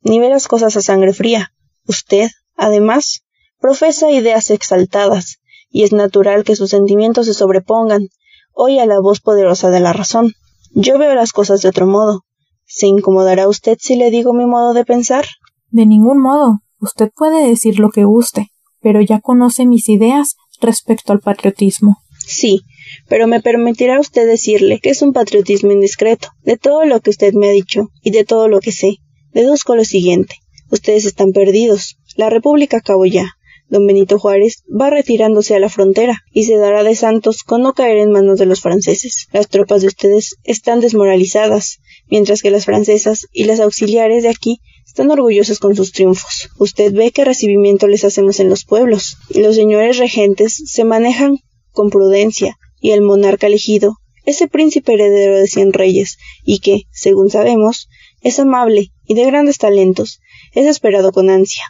ni 0.02 0.20
ve 0.20 0.30
las 0.30 0.48
cosas 0.48 0.78
a 0.78 0.82
sangre 0.82 1.14
fría. 1.14 1.52
Usted, 1.86 2.30
además, 2.56 3.24
profesa 3.60 4.12
ideas 4.12 4.52
exaltadas, 4.52 5.40
y 5.70 5.84
es 5.84 5.92
natural 5.92 6.44
que 6.44 6.56
sus 6.56 6.70
sentimientos 6.70 7.26
se 7.26 7.34
sobrepongan 7.34 8.08
hoy 8.54 8.80
a 8.80 8.86
la 8.86 9.00
voz 9.00 9.20
poderosa 9.20 9.70
de 9.70 9.80
la 9.80 9.94
razón. 9.94 10.34
Yo 10.74 10.98
veo 10.98 11.14
las 11.16 11.34
cosas 11.34 11.62
de 11.62 11.70
otro 11.70 11.88
modo. 11.88 12.24
¿Se 12.66 12.88
incomodará 12.88 13.48
usted 13.48 13.78
si 13.80 13.96
le 13.96 14.12
digo 14.12 14.34
mi 14.34 14.46
modo 14.46 14.74
de 14.74 14.86
pensar? 14.86 15.26
De 15.70 15.86
ningún 15.86 16.20
modo. 16.20 16.60
Usted 16.80 17.10
puede 17.16 17.48
decir 17.48 17.80
lo 17.80 17.90
que 17.90 18.06
guste, 18.06 18.52
pero 18.80 19.02
ya 19.02 19.20
conoce 19.20 19.66
mis 19.66 19.90
ideas 19.90 20.36
respecto 20.62 21.14
al 21.14 21.20
patriotismo. 21.20 21.98
Sí, 22.20 22.62
pero 23.08 23.28
me 23.28 23.42
permitirá 23.42 24.00
usted 24.00 24.28
decirle 24.28 24.80
que 24.80 24.90
es 24.90 25.02
un 25.02 25.14
patriotismo 25.14 25.72
indiscreto. 25.72 26.30
De 26.44 26.58
todo 26.58 26.86
lo 26.86 27.00
que 27.02 27.10
usted 27.10 27.34
me 27.34 27.48
ha 27.48 27.52
dicho 27.52 27.90
y 28.02 28.12
de 28.12 28.26
todo 28.26 28.48
lo 28.48 28.60
que 28.60 28.72
sé, 28.72 28.98
deduzco 29.34 29.76
lo 29.76 29.86
siguiente. 29.86 30.36
Ustedes 30.70 31.06
están 31.06 31.32
perdidos. 31.32 31.98
La 32.16 32.30
República 32.30 32.78
acabó 32.78 33.06
ya. 33.06 33.34
Don 33.72 33.88
Benito 33.88 34.20
Juárez 34.20 34.64
va 34.70 34.90
retirándose 34.90 35.56
a 35.56 35.60
la 35.60 35.70
frontera 35.70 36.20
y 36.34 36.44
se 36.44 36.58
dará 36.58 36.84
de 36.84 36.94
santos 36.94 37.44
con 37.44 37.62
no 37.62 37.72
caer 37.72 37.98
en 37.98 38.12
manos 38.12 38.38
de 38.38 38.46
los 38.46 38.60
franceses. 38.60 39.28
Las 39.32 39.48
tropas 39.48 39.82
de 39.82 39.88
ustedes 39.88 40.36
están 40.44 40.82
desmoralizadas, 40.82 41.80
mientras 42.10 42.42
que 42.42 42.52
las 42.52 42.66
francesas 42.66 43.28
y 43.32 43.46
las 43.46 43.62
auxiliares 43.62 44.24
de 44.24 44.30
aquí 44.30 44.60
están 44.86 45.10
orgullosas 45.10 45.60
con 45.60 45.74
sus 45.74 45.94
triunfos. 45.94 46.50
Usted 46.60 46.92
ve 46.92 47.12
qué 47.12 47.24
recibimiento 47.24 47.88
les 47.88 48.04
hacemos 48.04 48.42
en 48.42 48.50
los 48.50 48.66
pueblos. 48.66 49.16
Los 49.30 49.56
señores 49.56 49.98
regentes 49.98 50.62
se 50.66 50.84
manejan 50.84 51.38
con 51.72 51.90
prudencia, 51.90 52.58
y 52.82 52.92
el 52.92 53.02
monarca 53.02 53.48
elegido, 53.48 53.98
ese 54.26 54.48
príncipe 54.48 54.94
heredero 54.94 55.38
de 55.38 55.48
cien 55.48 55.72
reyes, 55.72 56.18
y 56.44 56.60
que, 56.60 56.84
según 56.92 57.30
sabemos, 57.30 57.88
es 58.22 58.40
amable 58.40 58.92
y 59.06 59.14
de 59.14 59.26
grandes 59.26 59.58
talentos, 59.58 60.20
es 60.54 60.66
esperado 60.68 61.12
con 61.12 61.30
ansia. 61.30 61.64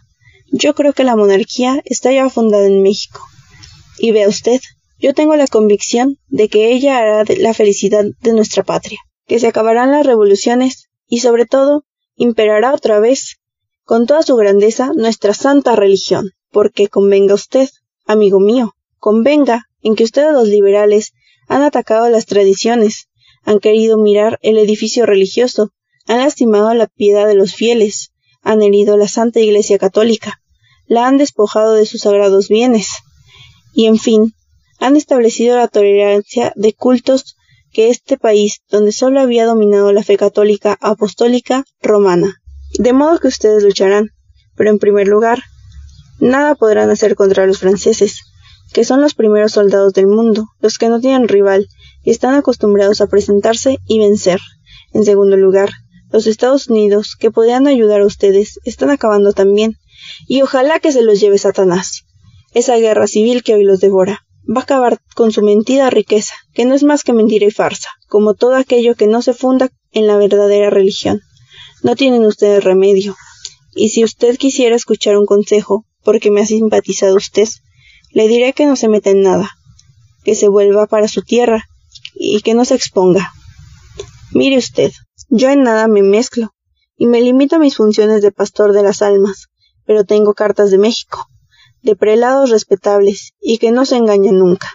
Yo 0.51 0.73
creo 0.73 0.93
que 0.93 1.03
la 1.03 1.15
monarquía 1.15 1.81
está 1.85 2.11
ya 2.11 2.29
fundada 2.29 2.65
en 2.65 2.81
México. 2.81 3.21
Y 3.99 4.11
vea 4.11 4.27
usted, 4.27 4.59
yo 4.99 5.13
tengo 5.13 5.35
la 5.35 5.47
convicción 5.47 6.17
de 6.27 6.49
que 6.49 6.71
ella 6.71 6.97
hará 6.97 7.23
la 7.37 7.53
felicidad 7.53 8.05
de 8.21 8.33
nuestra 8.33 8.63
patria, 8.63 8.99
que 9.27 9.39
se 9.39 9.47
acabarán 9.47 9.91
las 9.91 10.05
revoluciones 10.05 10.89
y 11.07 11.19
sobre 11.19 11.45
todo 11.45 11.85
imperará 12.15 12.73
otra 12.73 12.99
vez 12.99 13.37
con 13.83 14.05
toda 14.05 14.23
su 14.23 14.35
grandeza 14.35 14.91
nuestra 14.93 15.33
santa 15.33 15.75
religión, 15.75 16.31
porque 16.51 16.87
convenga 16.87 17.33
usted, 17.33 17.69
amigo 18.05 18.39
mío, 18.39 18.73
convenga 18.99 19.65
en 19.83 19.95
que 19.95 20.03
ustedes 20.03 20.33
los 20.33 20.47
liberales 20.47 21.13
han 21.47 21.63
atacado 21.63 22.09
las 22.09 22.25
tradiciones, 22.25 23.09
han 23.43 23.59
querido 23.59 23.97
mirar 23.97 24.39
el 24.41 24.57
edificio 24.57 25.05
religioso, 25.05 25.71
han 26.07 26.19
lastimado 26.19 26.73
la 26.73 26.87
piedad 26.87 27.27
de 27.27 27.35
los 27.35 27.53
fieles, 27.53 28.11
han 28.41 28.61
herido 28.61 28.97
la 28.97 29.07
Santa 29.07 29.39
Iglesia 29.39 29.77
Católica, 29.77 30.41
la 30.87 31.07
han 31.07 31.17
despojado 31.17 31.73
de 31.73 31.85
sus 31.85 32.01
sagrados 32.01 32.47
bienes, 32.47 32.89
y 33.73 33.85
en 33.85 33.97
fin, 33.97 34.33
han 34.79 34.95
establecido 34.95 35.57
la 35.57 35.67
tolerancia 35.67 36.53
de 36.55 36.73
cultos 36.73 37.35
que 37.71 37.89
este 37.89 38.17
país, 38.17 38.61
donde 38.69 38.91
solo 38.91 39.21
había 39.21 39.45
dominado 39.45 39.93
la 39.93 40.03
fe 40.03 40.17
católica 40.17 40.77
apostólica 40.81 41.63
romana. 41.81 42.41
De 42.77 42.93
modo 42.93 43.19
que 43.19 43.27
ustedes 43.27 43.63
lucharán, 43.63 44.09
pero 44.55 44.69
en 44.69 44.79
primer 44.79 45.07
lugar, 45.07 45.41
nada 46.19 46.55
podrán 46.55 46.89
hacer 46.89 47.15
contra 47.15 47.45
los 47.45 47.59
franceses, 47.59 48.21
que 48.73 48.83
son 48.83 49.01
los 49.01 49.13
primeros 49.13 49.53
soldados 49.53 49.93
del 49.93 50.07
mundo, 50.07 50.47
los 50.59 50.77
que 50.77 50.89
no 50.89 50.99
tienen 50.99 51.27
rival 51.27 51.67
y 52.03 52.11
están 52.11 52.35
acostumbrados 52.35 53.01
a 53.01 53.07
presentarse 53.07 53.77
y 53.85 53.99
vencer. 53.99 54.39
En 54.93 55.03
segundo 55.03 55.37
lugar, 55.37 55.69
los 56.11 56.27
Estados 56.27 56.67
Unidos, 56.67 57.15
que 57.17 57.31
podrían 57.31 57.67
ayudar 57.67 58.01
a 58.01 58.05
ustedes, 58.05 58.59
están 58.65 58.89
acabando 58.89 59.33
también, 59.33 59.77
y 60.27 60.41
ojalá 60.41 60.79
que 60.79 60.91
se 60.91 61.01
los 61.01 61.19
lleve 61.19 61.37
Satanás. 61.37 62.03
Esa 62.53 62.75
guerra 62.77 63.07
civil 63.07 63.43
que 63.43 63.53
hoy 63.53 63.63
los 63.63 63.79
devora 63.79 64.25
va 64.49 64.61
a 64.61 64.63
acabar 64.63 64.99
con 65.15 65.31
su 65.31 65.41
mentida 65.41 65.89
riqueza, 65.89 66.33
que 66.53 66.65
no 66.65 66.75
es 66.75 66.83
más 66.83 67.03
que 67.03 67.13
mentira 67.13 67.45
y 67.45 67.51
farsa, 67.51 67.89
como 68.07 68.33
todo 68.33 68.55
aquello 68.55 68.95
que 68.95 69.07
no 69.07 69.21
se 69.21 69.33
funda 69.33 69.69
en 69.91 70.07
la 70.07 70.17
verdadera 70.17 70.69
religión. 70.69 71.21
No 71.83 71.95
tienen 71.95 72.25
ustedes 72.25 72.63
remedio. 72.63 73.15
Y 73.73 73.89
si 73.89 74.03
usted 74.03 74.37
quisiera 74.37 74.75
escuchar 74.75 75.17
un 75.17 75.25
consejo, 75.25 75.85
porque 76.03 76.31
me 76.31 76.41
ha 76.41 76.45
simpatizado 76.45 77.15
usted, 77.15 77.47
le 78.11 78.27
diré 78.27 78.53
que 78.53 78.65
no 78.65 78.75
se 78.75 78.87
meta 78.87 79.09
en 79.09 79.21
nada, 79.21 79.49
que 80.23 80.35
se 80.35 80.47
vuelva 80.47 80.87
para 80.87 81.07
su 81.07 81.21
tierra 81.21 81.65
y 82.13 82.41
que 82.41 82.53
no 82.53 82.65
se 82.65 82.75
exponga. 82.75 83.31
Mire 84.31 84.57
usted, 84.57 84.91
yo 85.29 85.49
en 85.49 85.63
nada 85.63 85.87
me 85.87 86.03
mezclo, 86.03 86.53
y 86.97 87.07
me 87.07 87.21
limito 87.21 87.55
a 87.55 87.59
mis 87.59 87.77
funciones 87.77 88.21
de 88.21 88.31
pastor 88.31 88.73
de 88.73 88.83
las 88.83 89.01
almas, 89.01 89.47
pero 89.85 90.03
tengo 90.03 90.33
cartas 90.33 90.71
de 90.71 90.77
México, 90.77 91.27
de 91.81 91.95
prelados 91.95 92.49
respetables 92.49 93.33
y 93.41 93.57
que 93.57 93.71
no 93.71 93.85
se 93.85 93.97
engañan 93.97 94.37
nunca. 94.37 94.69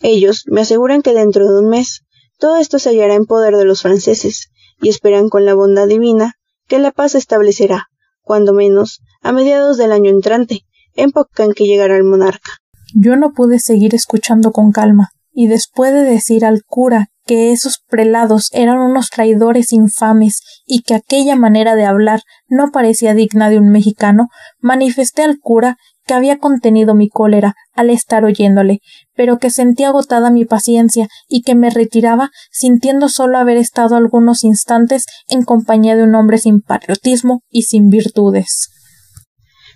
Ellos 0.00 0.44
me 0.46 0.60
aseguran 0.60 1.02
que 1.02 1.12
dentro 1.12 1.44
de 1.46 1.58
un 1.58 1.68
mes 1.68 2.02
todo 2.38 2.56
esto 2.56 2.78
se 2.78 2.90
hallará 2.90 3.14
en 3.14 3.26
poder 3.26 3.56
de 3.56 3.64
los 3.64 3.82
franceses 3.82 4.50
y 4.80 4.88
esperan 4.88 5.28
con 5.28 5.44
la 5.44 5.54
bondad 5.54 5.88
divina 5.88 6.36
que 6.68 6.78
la 6.78 6.92
paz 6.92 7.12
se 7.12 7.18
establecerá, 7.18 7.88
cuando 8.22 8.54
menos, 8.54 9.00
a 9.20 9.32
mediados 9.32 9.76
del 9.76 9.92
año 9.92 10.10
entrante, 10.10 10.64
época 10.94 11.44
en 11.44 11.52
que 11.52 11.64
llegará 11.64 11.96
el 11.96 12.04
monarca. 12.04 12.58
Yo 12.94 13.16
no 13.16 13.32
pude 13.32 13.58
seguir 13.58 13.94
escuchando 13.94 14.52
con 14.52 14.72
calma, 14.72 15.10
y 15.32 15.46
después 15.46 15.92
de 15.92 16.02
decir 16.02 16.44
al 16.44 16.64
cura 16.64 17.08
que 17.24 17.52
esos 17.52 17.78
prelados 17.88 18.48
eran 18.52 18.78
unos 18.78 19.10
traidores 19.10 19.72
infames 19.72 20.42
y 20.66 20.82
que 20.82 20.94
aquella 20.94 21.36
manera 21.36 21.76
de 21.76 21.84
hablar 21.84 22.22
no 22.48 22.72
parecía 22.72 23.14
digna 23.14 23.50
de 23.50 23.58
un 23.58 23.68
mexicano, 23.68 24.28
manifesté 24.58 25.22
al 25.22 25.38
cura 25.38 25.76
que 26.04 26.14
había 26.14 26.38
contenido 26.38 26.96
mi 26.96 27.08
cólera 27.08 27.54
al 27.72 27.90
estar 27.90 28.24
oyéndole, 28.24 28.80
pero 29.14 29.38
que 29.38 29.50
sentía 29.50 29.88
agotada 29.88 30.30
mi 30.30 30.44
paciencia 30.44 31.06
y 31.28 31.42
que 31.42 31.54
me 31.54 31.70
retiraba 31.70 32.30
sintiendo 32.50 33.08
solo 33.08 33.38
haber 33.38 33.58
estado 33.58 33.94
algunos 33.94 34.42
instantes 34.42 35.04
en 35.28 35.44
compañía 35.44 35.94
de 35.94 36.02
un 36.02 36.16
hombre 36.16 36.38
sin 36.38 36.62
patriotismo 36.62 37.42
y 37.48 37.62
sin 37.62 37.90
virtudes. 37.90 38.70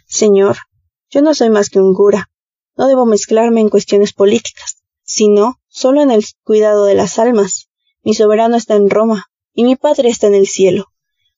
Señor, 0.06 0.56
yo 1.14 1.22
no 1.22 1.32
soy 1.32 1.48
más 1.48 1.70
que 1.70 1.80
un 1.80 1.94
cura. 1.94 2.28
No 2.76 2.88
debo 2.88 3.06
mezclarme 3.06 3.60
en 3.60 3.68
cuestiones 3.68 4.12
políticas, 4.12 4.82
sino 5.04 5.60
solo 5.68 6.02
en 6.02 6.10
el 6.10 6.24
cuidado 6.42 6.86
de 6.86 6.96
las 6.96 7.20
almas. 7.20 7.68
Mi 8.02 8.14
soberano 8.14 8.56
está 8.56 8.74
en 8.74 8.90
Roma, 8.90 9.26
y 9.52 9.62
mi 9.62 9.76
padre 9.76 10.08
está 10.08 10.26
en 10.26 10.34
el 10.34 10.48
cielo. 10.48 10.86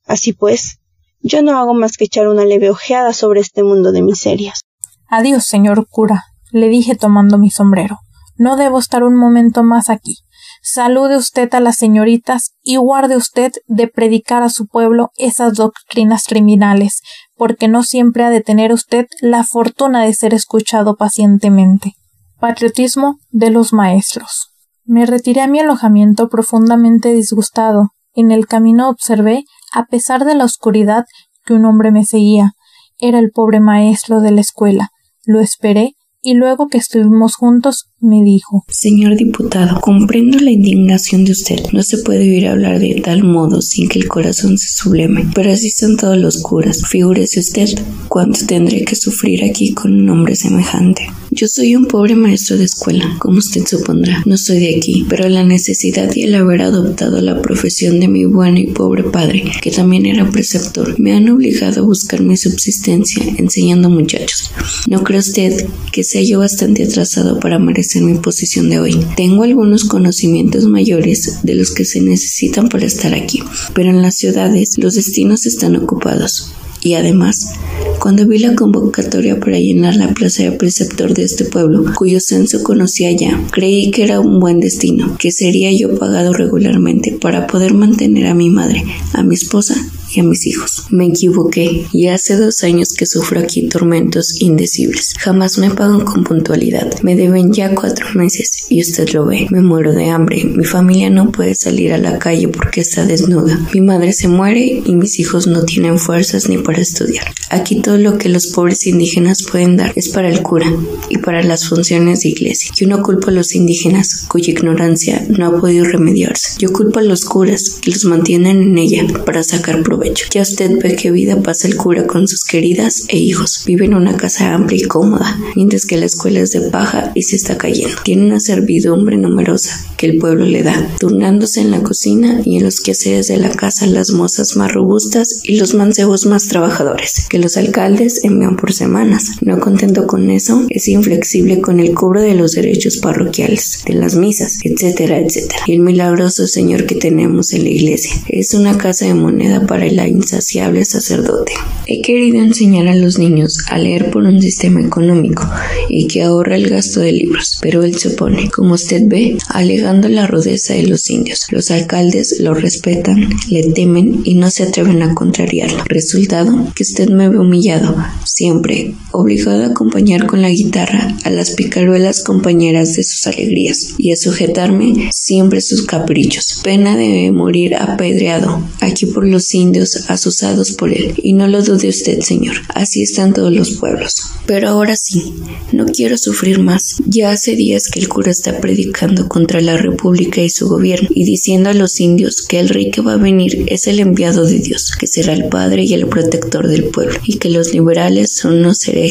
Así 0.07 0.33
pues, 0.33 0.79
yo 1.21 1.43
no 1.43 1.59
hago 1.59 1.75
más 1.75 1.99
que 1.99 2.05
echar 2.05 2.27
una 2.27 2.47
leve 2.47 2.71
ojeada 2.71 3.13
sobre 3.13 3.41
este 3.41 3.63
mundo 3.63 3.93
de 3.93 4.01
miserias. 4.01 4.63
Adiós, 5.09 5.45
señor 5.45 5.87
cura, 5.91 6.25
le 6.53 6.71
dije 6.71 6.95
tomando 6.95 7.37
mi 7.37 7.51
sombrero. 7.51 7.99
No 8.37 8.57
debo 8.57 8.79
estar 8.79 9.05
un 9.05 9.15
momento 9.15 9.63
más 9.63 9.91
aquí. 9.91 10.21
Salude 10.63 11.17
usted 11.17 11.53
a 11.55 11.61
las 11.61 11.77
señoritas 11.77 12.55
y 12.63 12.77
guarde 12.77 13.17
usted 13.17 13.53
de 13.67 13.89
predicar 13.89 14.43
a 14.43 14.49
su 14.49 14.67
pueblo 14.67 15.11
esas 15.17 15.55
doctrinas 15.55 16.25
criminales, 16.25 17.03
porque 17.37 17.69
no 17.69 17.83
siempre 17.83 18.25
ha 18.25 18.31
de 18.31 18.41
tener 18.41 18.73
usted 18.73 19.07
la 19.21 19.45
fortuna 19.45 20.05
de 20.05 20.15
ser 20.15 20.35
escuchado 20.35 20.97
pacientemente. 20.97 21.95
Patriotismo 22.41 23.19
de 23.31 23.51
los 23.51 23.73
maestros. 23.73 24.53
Me 24.85 25.07
retiré 25.07 25.43
a 25.43 25.47
mi 25.47 25.61
alojamiento 25.61 26.29
profundamente 26.29 27.13
disgustado. 27.13 27.91
En 28.15 28.31
el 28.31 28.47
camino 28.47 28.89
observé, 28.89 29.45
a 29.73 29.85
pesar 29.85 30.25
de 30.25 30.35
la 30.35 30.45
oscuridad, 30.45 31.05
que 31.45 31.55
un 31.55 31.65
hombre 31.65 31.91
me 31.91 32.05
seguía. 32.05 32.53
Era 32.99 33.19
el 33.19 33.31
pobre 33.31 33.61
maestro 33.61 34.21
de 34.21 34.31
la 34.31 34.41
escuela. 34.41 34.91
Lo 35.25 35.41
esperé 35.41 35.95
y 36.23 36.35
luego 36.35 36.69
que 36.69 36.79
estuvimos 36.79 37.37
juntos 37.37 37.91
me 38.01 38.23
dijo 38.23 38.65
Señor 38.69 39.17
diputado, 39.17 39.81
comprendo 39.81 40.39
la 40.39 40.51
indignación 40.51 41.25
de 41.25 41.33
usted. 41.33 41.59
No 41.73 41.83
se 41.83 41.99
puede 41.99 42.21
oír 42.21 42.47
hablar 42.47 42.79
de 42.79 43.01
tal 43.03 43.25
modo 43.25 43.63
sin 43.63 43.89
que 43.89 43.99
el 43.99 44.07
corazón 44.07 44.59
se 44.59 44.69
sublime. 44.69 45.27
Pero 45.35 45.51
así 45.51 45.71
son 45.71 45.97
todos 45.97 46.19
los 46.19 46.43
curas. 46.43 46.83
Figúrese 46.87 47.41
usted 47.41 47.69
cuánto 48.09 48.45
tendré 48.47 48.85
que 48.85 48.97
sufrir 48.97 49.45
aquí 49.45 49.73
con 49.73 49.95
un 49.95 50.11
hombre 50.11 50.37
semejante. 50.37 51.07
Yo 51.31 51.49
soy 51.49 51.75
un 51.75 51.87
pobre 51.87 52.15
maestro 52.15 52.57
de 52.57 52.65
escuela, 52.65 53.17
como 53.19 53.39
usted 53.39 53.67
supondrá. 53.67 54.23
No 54.27 54.37
soy 54.37 54.59
de 54.59 54.77
aquí, 54.77 55.07
pero 55.09 55.29
la 55.29 55.45
necesidad 55.45 56.15
y 56.15 56.23
el 56.23 56.35
haber 56.35 56.63
adoptado 56.63 57.21
la 57.21 57.43
profesión 57.43 58.01
de 58.01 58.09
mi 58.09 58.25
bueno 58.25 58.59
y 58.59 58.69
pobre 58.69 59.05
padre, 59.05 59.45
que 59.61 59.71
también 59.71 60.07
era 60.07 60.31
preceptor, 60.31 60.99
me 60.99 61.13
han 61.13 61.29
obligado 61.29 61.83
a 61.83 61.85
buscar 61.85 62.23
mi 62.23 62.37
subsistencia 62.37 63.23
enseñando 63.37 63.91
muchachos. 63.91 64.51
¿No 64.87 65.03
cree 65.03 65.19
usted 65.19 65.67
que 65.93 66.05
sea 66.05 66.23
yo 66.23 66.39
bastante 66.39 66.85
atrasado 66.85 67.39
para 67.39 67.59
merecer 67.59 67.86
mi 67.95 68.19
posición 68.19 68.69
de 68.69 68.81
hoy? 68.81 68.99
Tengo 69.17 69.45
algunos 69.45 69.85
conocimientos 69.85 70.65
mayores 70.65 71.39
de 71.43 71.55
los 71.55 71.71
que 71.71 71.85
se 71.85 72.01
necesitan 72.01 72.69
para 72.69 72.87
estar 72.87 73.15
aquí, 73.15 73.43
pero 73.75 73.91
en 73.91 74.03
las 74.03 74.17
ciudades 74.17 74.71
los 74.77 74.95
destinos 74.95 75.47
están 75.47 75.77
ocupados. 75.77 76.53
Y 76.83 76.95
además, 76.95 77.55
cuando 78.01 78.27
vi 78.27 78.39
la 78.39 78.55
convocatoria 78.55 79.41
para 79.41 79.59
llenar 79.59 79.97
la 79.97 80.15
plaza 80.15 80.45
de 80.45 80.53
preceptor 80.53 81.15
de 81.15 81.25
este 81.25 81.45
pueblo, 81.45 81.85
cuyo 81.97 82.21
censo 82.21 82.63
conocía 82.63 83.11
ya, 83.13 83.45
creí 83.51 83.91
que 83.91 84.05
era 84.05 84.21
un 84.21 84.39
buen 84.39 84.61
destino, 84.61 85.17
que 85.19 85.33
sería 85.33 85.73
yo 85.73 85.99
pagado 85.99 86.33
regularmente 86.33 87.13
para 87.13 87.47
poder 87.47 87.75
mantener 87.75 88.27
a 88.27 88.35
mi 88.35 88.51
madre, 88.51 88.85
a 89.15 89.23
mi 89.23 89.35
esposa 89.35 89.75
a 90.21 90.25
mis 90.25 90.47
hijos. 90.47 90.85
Me 90.91 91.07
equivoqué 91.07 91.87
y 91.93 92.09
hace 92.09 92.37
dos 92.37 92.63
años 92.65 92.93
que 92.93 93.07
sufro 93.07 93.41
aquí 93.41 93.69
tormentos 93.69 94.41
indecibles. 94.41 95.13
Jamás 95.19 95.59
me 95.59 95.71
pagan 95.71 96.05
con 96.05 96.25
puntualidad. 96.25 97.01
Me 97.03 97.17
deben 97.17 97.53
ya 97.53 97.75
cuatro 97.75 98.07
meses 98.15 98.67
y 98.69 98.81
usted 98.81 99.09
lo 99.11 99.27
ve. 99.27 99.47
Me 99.51 99.61
muero 99.61 99.93
de 99.93 100.09
hambre. 100.11 100.45
Mi 100.45 100.65
familia 100.65 101.11
no 101.11 101.33
puede 101.33 101.55
salir 101.55 101.93
a 101.93 101.99
la 101.99 102.19
calle 102.19 102.49
porque 102.49 102.81
está 102.81 103.05
desnuda. 103.05 103.59
Mi 103.75 103.81
madre 103.81 104.13
se 104.13 104.29
muere 104.29 104.83
y 104.85 104.95
mis 104.95 105.19
hijos 105.19 105.47
no 105.47 105.65
tienen 105.65 105.99
fuerzas 105.99 106.49
ni 106.49 106.59
para 106.59 106.81
estudiar. 106.81 107.27
Aquí 107.51 107.81
todo 107.81 107.99
lo 107.99 108.19
que 108.19 108.29
los 108.29 108.49
pobres 108.49 108.87
indígenas 108.87 109.43
pueden 109.43 109.77
dar 109.77 109.93
es 109.97 110.09
para 110.09 110.29
el 110.29 110.43
cura 110.43 110.73
y 111.09 111.19
para 111.19 111.43
las 111.43 111.69
funciones 111.69 112.21
de 112.21 112.31
iglesia. 112.31 112.73
Yo 112.77 112.87
no 112.87 113.03
culpo 113.03 113.29
a 113.29 113.33
los 113.33 113.55
indígenas 113.55 114.25
cuya 114.29 114.53
ignorancia 114.53 115.27
no 115.29 115.47
ha 115.47 115.61
podido 115.61 115.85
remediarse. 115.85 116.59
Yo 116.59 116.73
culpo 116.73 117.01
a 117.01 117.03
los 117.03 117.25
curas 117.25 117.79
que 117.81 117.91
los 117.91 118.05
mantienen 118.05 118.63
en 118.63 118.79
ella 118.79 119.07
para 119.25 119.43
sacar 119.43 119.83
provecho 119.83 120.06
provecho. 120.07 120.27
Ya 120.33 120.43
usted 120.43 120.71
ve 120.83 120.97
qué 120.97 121.11
vida 121.11 121.41
pasa 121.43 121.69
el 121.69 121.77
cura 121.77 122.07
con 122.07 122.27
sus 122.29 122.45
queridas 122.45 123.05
e 123.09 123.19
hijos. 123.19 123.63
Vive 123.67 123.87
en 123.87 123.95
una 123.95 124.17
casa 124.17 124.55
amplia 124.55 124.79
y 124.79 124.83
cómoda, 124.83 125.39
mientras 125.55 125.87
que 125.87 125.97
la 125.97 126.07
escuela 126.07 126.41
es 126.41 126.53
de 126.53 126.71
paja 126.71 127.13
y 127.15 127.23
se 127.23 127.37
está 127.37 127.59
cayendo. 127.59 127.97
Tiene 128.05 128.27
una 128.27 128.41
servidumbre 128.41 129.17
numerosa 129.17 129.87
que 129.97 130.07
el 130.07 130.19
pueblo 130.19 130.45
le 130.45 130.63
da, 130.63 130.95
turnándose 130.99 131.61
en 131.61 131.71
la 131.71 131.83
cocina 131.83 132.41
y 132.45 132.57
en 132.57 132.65
los 132.65 132.81
quehaceres 132.81 133.29
de 133.29 133.39
la 133.39 133.51
casa 133.51 133.87
las 133.87 134.11
mozas 134.11 134.57
más 134.57 134.73
robustas 134.73 135.41
y 135.43 135.57
los 135.57 135.75
mancebos 135.75 136.27
más 136.27 136.49
trabajadores, 136.49 137.27
que 137.29 137.39
los 137.39 137.57
alcaldes 137.57 138.25
envían 138.25 138.57
por 138.57 138.73
semanas. 138.73 139.31
No 139.41 139.59
contento 139.61 140.07
con 140.07 140.31
eso, 140.31 140.67
es 140.69 140.89
inflexible 140.89 141.61
con 141.61 141.81
el 141.81 141.95
cobro 141.95 142.21
de 142.21 142.35
los 142.35 142.53
derechos 142.53 142.99
parroquiales, 142.99 143.81
de 143.87 143.95
las 143.95 144.17
misas, 144.17 144.59
etcétera, 144.63 145.19
etcétera. 145.19 145.63
Y 145.67 145.73
el 145.73 145.81
milagroso 145.81 146.47
Señor 146.47 146.87
que 146.87 146.95
tenemos 146.95 147.53
en 147.53 147.65
la 147.65 147.71
iglesia 147.71 148.13
es 148.29 148.55
una 148.55 148.77
casa 148.77 149.07
de 149.07 149.15
moneda 149.15 149.67
para 149.67 149.87
el 149.87 149.96
insaciable 150.05 150.85
sacerdote. 150.85 151.53
He 151.87 152.03
querido 152.03 152.39
enseñar 152.39 152.89
a 152.89 152.95
los 152.97 153.19
niños 153.19 153.59
a 153.69 153.79
leer 153.79 154.11
por 154.11 154.25
un 154.25 154.41
sistema 154.43 154.81
económico 154.81 155.49
y 155.89 156.09
que 156.09 156.23
ahorra 156.23 156.57
el 156.57 156.69
gasto 156.69 157.01
de 157.01 157.13
libros, 157.13 157.59
pero 157.63 157.85
él 157.85 157.97
se 157.97 158.09
opone, 158.09 158.51
como 158.51 158.75
usted 158.75 159.03
ve, 159.07 159.39
alegando 159.49 160.09
la 160.09 160.27
rudeza 160.27 160.75
de 160.75 160.87
los 160.87 161.09
indios. 161.11 161.47
Los 161.51 161.71
alcaldes 161.71 162.41
lo 162.41 162.55
respetan, 162.55 163.31
le 163.49 163.63
temen 163.73 164.23
y 164.25 164.35
no 164.35 164.51
se 164.51 164.65
atreven 164.65 165.03
a 165.03 165.15
contrariarlo. 165.15 165.85
Resultado, 165.85 166.73
que 166.75 166.83
usted 166.83 167.09
me 167.09 167.29
ve 167.29 167.39
humillado, 167.39 167.97
siempre, 168.25 168.95
obligado 169.17 169.65
a 169.65 169.69
acompañar 169.69 170.27
con 170.27 170.43
la 170.43 170.51
guitarra 170.51 171.17
a 171.25 171.31
las 171.31 171.51
picaruelas 171.53 172.23
compañeras 172.23 172.95
de 172.97 173.05
sus 173.05 173.27
alegrías 173.27 173.95
y 173.99 174.13
a 174.13 174.17
sujetarme 174.17 175.11
siempre 175.13 175.61
sus 175.61 175.83
caprichos. 175.87 176.61
Pena 176.63 176.97
de 176.97 177.31
morir 177.33 177.75
apedreado 177.77 178.63
aquí 178.81 179.07
por 179.07 179.27
los 179.27 179.55
indios 179.55 180.09
asusados 180.09 180.73
por 180.73 180.93
él. 180.93 181.15
Y 181.17 181.33
no 181.33 181.49
lo 181.49 181.63
dude 181.63 181.89
usted, 181.89 182.21
señor, 182.21 182.57
así 182.75 183.03
están 183.03 183.33
todos 183.33 183.53
los 183.53 183.73
pueblos. 183.73 184.15
Pero 184.47 184.69
ahora 184.69 184.95
sí, 184.97 185.35
no 185.73 185.87
quiero 185.87 186.17
sufrir 186.17 186.61
más. 186.61 186.97
Ya 187.07 187.31
hace 187.31 187.57
días 187.57 187.89
que 187.89 188.01
el 188.01 188.09
cura 188.09 188.31
está 188.31 188.61
predicando 188.61 189.29
contra 189.29 189.61
la 189.61 189.77
república 189.77 190.41
y 190.41 190.51
su 190.51 190.69
gobierno 190.69 191.09
y 191.13 191.25
diciendo 191.25 191.71
a 191.71 191.75
los 191.75 192.01
indios 192.01 192.43
que 192.43 192.61
el 192.61 192.69
rey 192.69 192.91
que 192.91 193.01
va 193.01 193.15
a 193.15 193.19
venir 193.19 193.65
es 193.67 193.87
el 193.87 193.99
enviado 194.01 194.47
de 194.47 194.59
Dios, 194.59 194.93
que 194.99 195.07
será 195.07 195.33
el 195.33 195.49
padre 195.49 195.85
y 195.85 195.95
el 195.95 196.07
protector 196.07 196.69
del 196.69 196.85
pueblo, 196.85 197.19
y 197.27 197.39
que 197.39 197.51
los 197.51 197.73
liberales 197.73 198.33
son 198.33 198.59
unos 198.59 198.87
herejes, 198.87 199.06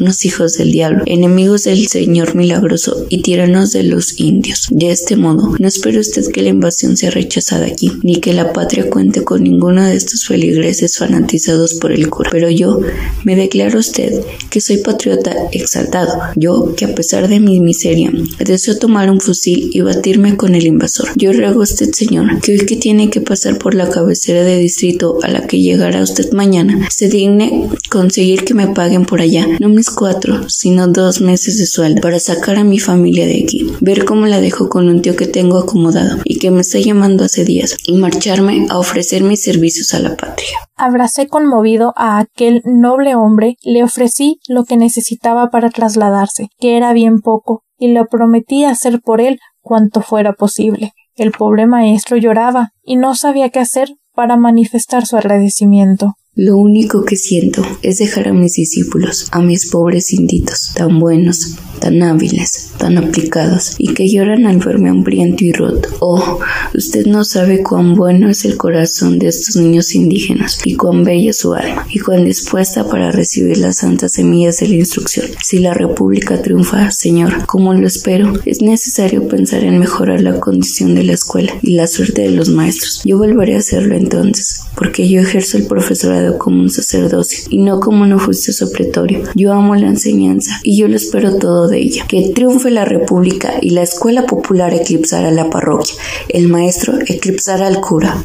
unos 0.00 0.24
hijos 0.24 0.54
del 0.54 0.72
diablo, 0.72 1.02
enemigos 1.06 1.64
del 1.64 1.86
Señor 1.88 2.34
milagroso 2.34 3.06
y 3.08 3.22
tiranos 3.22 3.72
de 3.72 3.82
los 3.82 4.18
indios. 4.18 4.68
De 4.70 4.90
este 4.90 5.16
modo, 5.16 5.54
no 5.58 5.68
espere 5.68 5.98
usted 5.98 6.30
que 6.32 6.42
la 6.42 6.50
invasión 6.50 6.96
sea 6.96 7.10
rechazada 7.10 7.66
aquí, 7.66 7.92
ni 8.02 8.16
que 8.16 8.32
la 8.32 8.52
patria 8.52 8.88
cuente 8.88 9.22
con 9.24 9.42
ninguno 9.42 9.84
de 9.84 9.96
estos 9.96 10.24
feligreses 10.24 10.96
fanatizados 10.96 11.74
por 11.74 11.92
el 11.92 12.08
cura. 12.08 12.30
Pero 12.32 12.50
yo 12.50 12.80
me 13.24 13.36
declaro 13.36 13.78
a 13.78 13.80
usted 13.80 14.12
que 14.50 14.60
soy 14.60 14.78
patriota 14.78 15.34
exaltado, 15.52 16.12
yo 16.36 16.74
que 16.76 16.84
a 16.84 16.94
pesar 16.94 17.28
de 17.28 17.40
mi 17.40 17.60
miseria 17.60 18.12
deseo 18.44 18.78
tomar 18.78 19.10
un 19.10 19.20
fusil 19.20 19.70
y 19.72 19.80
batirme 19.80 20.36
con 20.36 20.54
el 20.54 20.66
invasor. 20.66 21.08
Yo 21.16 21.32
ruego 21.32 21.60
a 21.60 21.64
usted, 21.64 21.92
señor, 21.92 22.40
que 22.40 22.52
hoy 22.52 22.66
que 22.66 22.76
tiene 22.76 23.10
que 23.10 23.20
pasar 23.20 23.58
por 23.58 23.74
la 23.74 23.88
cabecera 23.88 24.42
de 24.42 24.58
distrito 24.58 25.18
a 25.22 25.28
la 25.28 25.46
que 25.46 25.60
llegará 25.60 26.02
usted 26.02 26.32
mañana, 26.32 26.88
se 26.90 27.08
digne 27.08 27.68
conseguir 27.88 28.44
que 28.44 28.54
me 28.54 28.68
paguen 28.68 29.04
por 29.04 29.20
allá, 29.20 29.39
no 29.58 29.68
mis 29.68 29.90
cuatro, 29.90 30.48
sino 30.48 30.88
dos 30.88 31.20
meses 31.20 31.58
de 31.58 31.66
sueldo, 31.66 32.00
para 32.00 32.18
sacar 32.18 32.56
a 32.56 32.64
mi 32.64 32.78
familia 32.78 33.26
de 33.26 33.42
aquí, 33.42 33.72
ver 33.80 34.04
cómo 34.04 34.26
la 34.26 34.40
dejo 34.40 34.68
con 34.68 34.88
un 34.88 35.02
tío 35.02 35.16
que 35.16 35.26
tengo 35.26 35.58
acomodado 35.58 36.18
y 36.24 36.38
que 36.38 36.50
me 36.50 36.60
está 36.60 36.78
llamando 36.78 37.24
hace 37.24 37.44
días, 37.44 37.76
y 37.86 37.94
marcharme 37.94 38.66
a 38.70 38.78
ofrecer 38.78 39.22
mis 39.22 39.42
servicios 39.42 39.94
a 39.94 40.00
la 40.00 40.16
patria. 40.16 40.58
Abracé 40.76 41.26
conmovido 41.26 41.92
a 41.96 42.18
aquel 42.18 42.62
noble 42.64 43.14
hombre, 43.14 43.56
le 43.62 43.82
ofrecí 43.82 44.40
lo 44.48 44.64
que 44.64 44.76
necesitaba 44.76 45.50
para 45.50 45.70
trasladarse, 45.70 46.48
que 46.58 46.76
era 46.76 46.92
bien 46.92 47.20
poco, 47.20 47.64
y 47.78 47.88
le 47.88 48.04
prometí 48.04 48.64
hacer 48.64 49.00
por 49.00 49.20
él 49.20 49.38
cuanto 49.60 50.00
fuera 50.02 50.32
posible. 50.32 50.92
El 51.16 51.32
pobre 51.32 51.66
maestro 51.66 52.16
lloraba 52.16 52.70
y 52.82 52.96
no 52.96 53.14
sabía 53.14 53.50
qué 53.50 53.58
hacer 53.58 53.90
para 54.14 54.36
manifestar 54.36 55.06
su 55.06 55.16
agradecimiento. 55.16 56.14
Lo 56.36 56.56
único 56.56 57.04
que 57.04 57.16
siento 57.16 57.66
es 57.82 57.98
dejar 57.98 58.28
a 58.28 58.32
mis 58.32 58.52
discípulos, 58.52 59.26
a 59.32 59.40
mis 59.40 59.68
pobres 59.68 60.12
inditos, 60.12 60.70
tan 60.76 61.00
buenos, 61.00 61.56
tan 61.80 62.00
hábiles, 62.04 62.70
tan 62.78 62.98
aplicados, 62.98 63.74
y 63.78 63.94
que 63.94 64.08
lloran 64.08 64.46
al 64.46 64.58
verme 64.58 64.90
hambriento 64.90 65.44
y 65.44 65.50
roto. 65.50 65.88
Oh, 65.98 66.38
usted 66.72 67.06
no 67.06 67.24
sabe 67.24 67.64
cuán 67.64 67.96
bueno 67.96 68.30
es 68.30 68.44
el 68.44 68.56
corazón 68.56 69.18
de 69.18 69.26
estos 69.26 69.56
niños 69.56 69.92
indígenas, 69.96 70.60
y 70.64 70.76
cuán 70.76 71.02
bella 71.02 71.32
su 71.32 71.52
alma, 71.52 71.84
y 71.90 71.98
cuán 71.98 72.24
dispuesta 72.24 72.88
para 72.88 73.10
recibir 73.10 73.58
las 73.58 73.78
santas 73.78 74.12
semillas 74.12 74.58
de 74.60 74.68
la 74.68 74.76
instrucción. 74.76 75.26
Si 75.42 75.58
la 75.58 75.74
República 75.74 76.40
triunfa, 76.40 76.92
Señor, 76.92 77.44
como 77.46 77.74
lo 77.74 77.88
espero, 77.88 78.34
es 78.44 78.62
necesario 78.62 79.26
pensar 79.26 79.64
en 79.64 79.80
mejorar 79.80 80.20
la 80.20 80.38
condición 80.38 80.94
de 80.94 81.02
la 81.02 81.14
escuela 81.14 81.54
y 81.60 81.74
la 81.74 81.88
suerte 81.88 82.22
de 82.22 82.30
los 82.30 82.50
maestros. 82.50 83.02
Yo 83.04 83.18
volveré 83.18 83.56
a 83.56 83.58
hacerlo 83.58 83.96
entonces, 83.96 84.60
porque 84.76 85.08
yo 85.08 85.20
ejerzo 85.20 85.56
el 85.56 85.66
profesorado 85.66 86.19
como 86.38 86.60
un 86.60 86.70
sacerdocio 86.70 87.46
y 87.50 87.58
no 87.58 87.80
como 87.80 88.02
un 88.02 88.12
oficio 88.12 88.52
supletorio. 88.52 89.24
Yo 89.34 89.52
amo 89.52 89.74
la 89.74 89.88
enseñanza 89.88 90.60
y 90.62 90.78
yo 90.78 90.88
lo 90.88 90.96
espero 90.96 91.36
todo 91.36 91.68
de 91.68 91.78
ella. 91.78 92.06
Que 92.06 92.30
triunfe 92.34 92.70
la 92.70 92.84
república 92.84 93.54
y 93.60 93.70
la 93.70 93.82
escuela 93.82 94.26
popular 94.26 94.72
eclipsará 94.74 95.30
la 95.30 95.50
parroquia. 95.50 95.94
El 96.28 96.48
maestro 96.48 96.98
eclipsará 97.06 97.66
al 97.66 97.80
cura. 97.80 98.22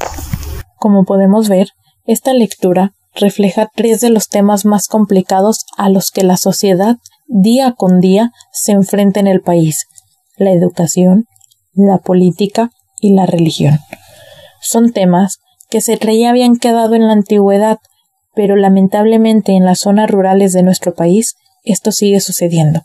Como 0.78 1.06
podemos 1.06 1.50
ver, 1.50 1.70
esta 2.06 2.34
lectura 2.34 2.94
refleja 3.16 3.70
tres 3.74 4.02
de 4.02 4.10
los 4.10 4.28
temas 4.28 4.66
más 4.66 4.88
complicados 4.88 5.66
a 5.78 5.90
los 5.90 6.12
que 6.12 6.24
la 6.24 6.38
sociedad 6.38 6.98
día 7.28 7.74
con 7.76 8.00
día 8.00 8.32
se 8.52 8.74
enfrenta 8.74 9.20
en 9.20 9.28
el 9.28 9.42
país, 9.42 9.86
la 10.38 10.52
educación, 10.52 11.26
la 11.74 11.98
política 11.98 12.72
y 13.00 13.14
la 13.14 13.26
religión. 13.26 13.80
Son 14.62 14.92
temas 14.92 15.40
que 15.76 15.82
se 15.82 15.98
creía 15.98 16.30
habían 16.30 16.56
quedado 16.56 16.96
en 16.96 17.06
la 17.06 17.12
antigüedad, 17.12 17.80
pero 18.34 18.56
lamentablemente 18.56 19.58
en 19.58 19.66
las 19.66 19.80
zonas 19.80 20.10
rurales 20.10 20.54
de 20.54 20.64
nuestro 20.64 20.94
país 20.94 21.36
esto 21.66 21.92
sigue 21.92 22.22
sucediendo 22.22 22.84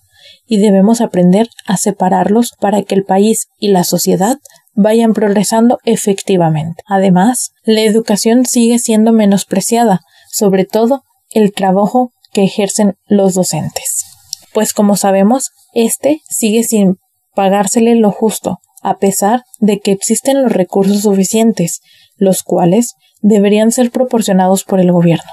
y 0.48 0.56
debemos 0.56 1.00
aprender 1.00 1.48
a 1.68 1.76
separarlos 1.76 2.50
para 2.58 2.82
que 2.82 2.96
el 2.96 3.04
país 3.04 3.46
y 3.60 3.68
la 3.68 3.84
sociedad 3.84 4.38
vayan 4.74 5.14
progresando 5.14 5.78
efectivamente. 5.84 6.82
Además, 6.84 7.52
la 7.62 7.82
educación 7.82 8.44
sigue 8.44 8.80
siendo 8.80 9.12
menospreciada, 9.12 10.00
sobre 10.28 10.64
todo 10.64 11.04
el 11.30 11.52
trabajo 11.52 12.10
que 12.32 12.42
ejercen 12.42 12.96
los 13.06 13.34
docentes. 13.34 14.04
Pues 14.52 14.72
como 14.72 14.96
sabemos, 14.96 15.50
este 15.74 16.22
sigue 16.28 16.64
sin 16.64 16.96
pagársele 17.36 17.94
lo 17.94 18.10
justo, 18.10 18.58
a 18.82 18.98
pesar 18.98 19.44
de 19.60 19.78
que 19.78 19.92
existen 19.92 20.42
los 20.42 20.50
recursos 20.50 21.02
suficientes, 21.02 21.82
los 22.20 22.44
cuales 22.44 22.94
deberían 23.20 23.72
ser 23.72 23.90
proporcionados 23.90 24.62
por 24.62 24.78
el 24.78 24.92
gobierno. 24.92 25.30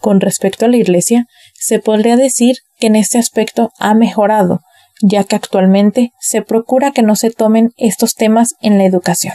Con 0.00 0.20
respecto 0.20 0.64
a 0.64 0.68
la 0.68 0.76
Iglesia, 0.76 1.26
se 1.54 1.78
podría 1.78 2.16
decir 2.16 2.56
que 2.78 2.88
en 2.88 2.96
este 2.96 3.18
aspecto 3.18 3.70
ha 3.78 3.94
mejorado, 3.94 4.60
ya 5.00 5.24
que 5.24 5.36
actualmente 5.36 6.10
se 6.18 6.42
procura 6.42 6.90
que 6.90 7.02
no 7.02 7.14
se 7.14 7.30
tomen 7.30 7.70
estos 7.76 8.14
temas 8.14 8.54
en 8.60 8.78
la 8.78 8.84
educación. 8.84 9.34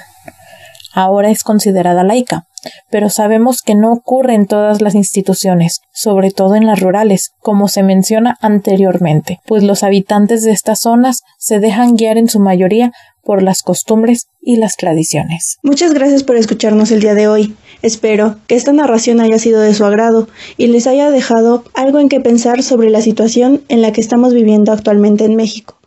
Ahora 0.94 1.30
es 1.30 1.44
considerada 1.44 2.04
laica, 2.04 2.44
pero 2.90 3.10
sabemos 3.10 3.62
que 3.62 3.76
no 3.76 3.92
ocurre 3.92 4.36
en 4.36 4.46
todas 4.46 4.82
las 4.82 4.96
instituciones, 4.96 5.82
sobre 5.94 6.32
todo 6.32 6.56
en 6.56 6.66
las 6.66 6.80
rurales, 6.80 7.32
como 7.40 7.68
se 7.68 7.84
menciona 7.84 8.38
anteriormente, 8.42 9.40
pues 9.46 9.64
los 9.64 9.84
habitantes 9.84 10.44
de 10.44 10.52
estas 10.52 10.80
zonas 10.80 11.22
se 11.38 11.60
dejan 11.60 11.96
guiar 11.96 12.18
en 12.18 12.30
su 12.30 12.40
mayoría 12.40 12.92
por 13.24 13.44
las 13.44 13.62
costumbres 13.62 14.28
y 14.42 14.56
las 14.56 14.76
tradiciones. 14.76 15.60
Muchas 15.62 15.94
gracias 15.94 16.24
por 16.24 16.36
escucharnos 16.36 16.92
el 16.92 17.00
día 17.00 17.14
de 17.14 17.28
hoy. 17.28 17.56
Espero 17.82 18.38
que 18.48 18.56
esta 18.56 18.74
narración 18.74 19.20
haya 19.20 19.38
sido 19.38 19.62
de 19.62 19.74
su 19.74 19.86
agrado 19.86 20.28
y 20.58 20.68
les 20.68 20.88
haya 20.88 21.12
dejado 21.12 21.64
algo 21.74 22.00
en 22.00 22.10
que 22.10 22.20
pensar 22.20 22.64
sobre 22.64 22.90
la 22.90 23.02
situación 23.02 23.62
en 23.70 23.82
la 23.82 23.92
que 23.92 24.02
estamos 24.02 24.34
viviendo 24.34 24.72
actualmente 24.72 25.26
en 25.26 25.36
México. 25.36 25.79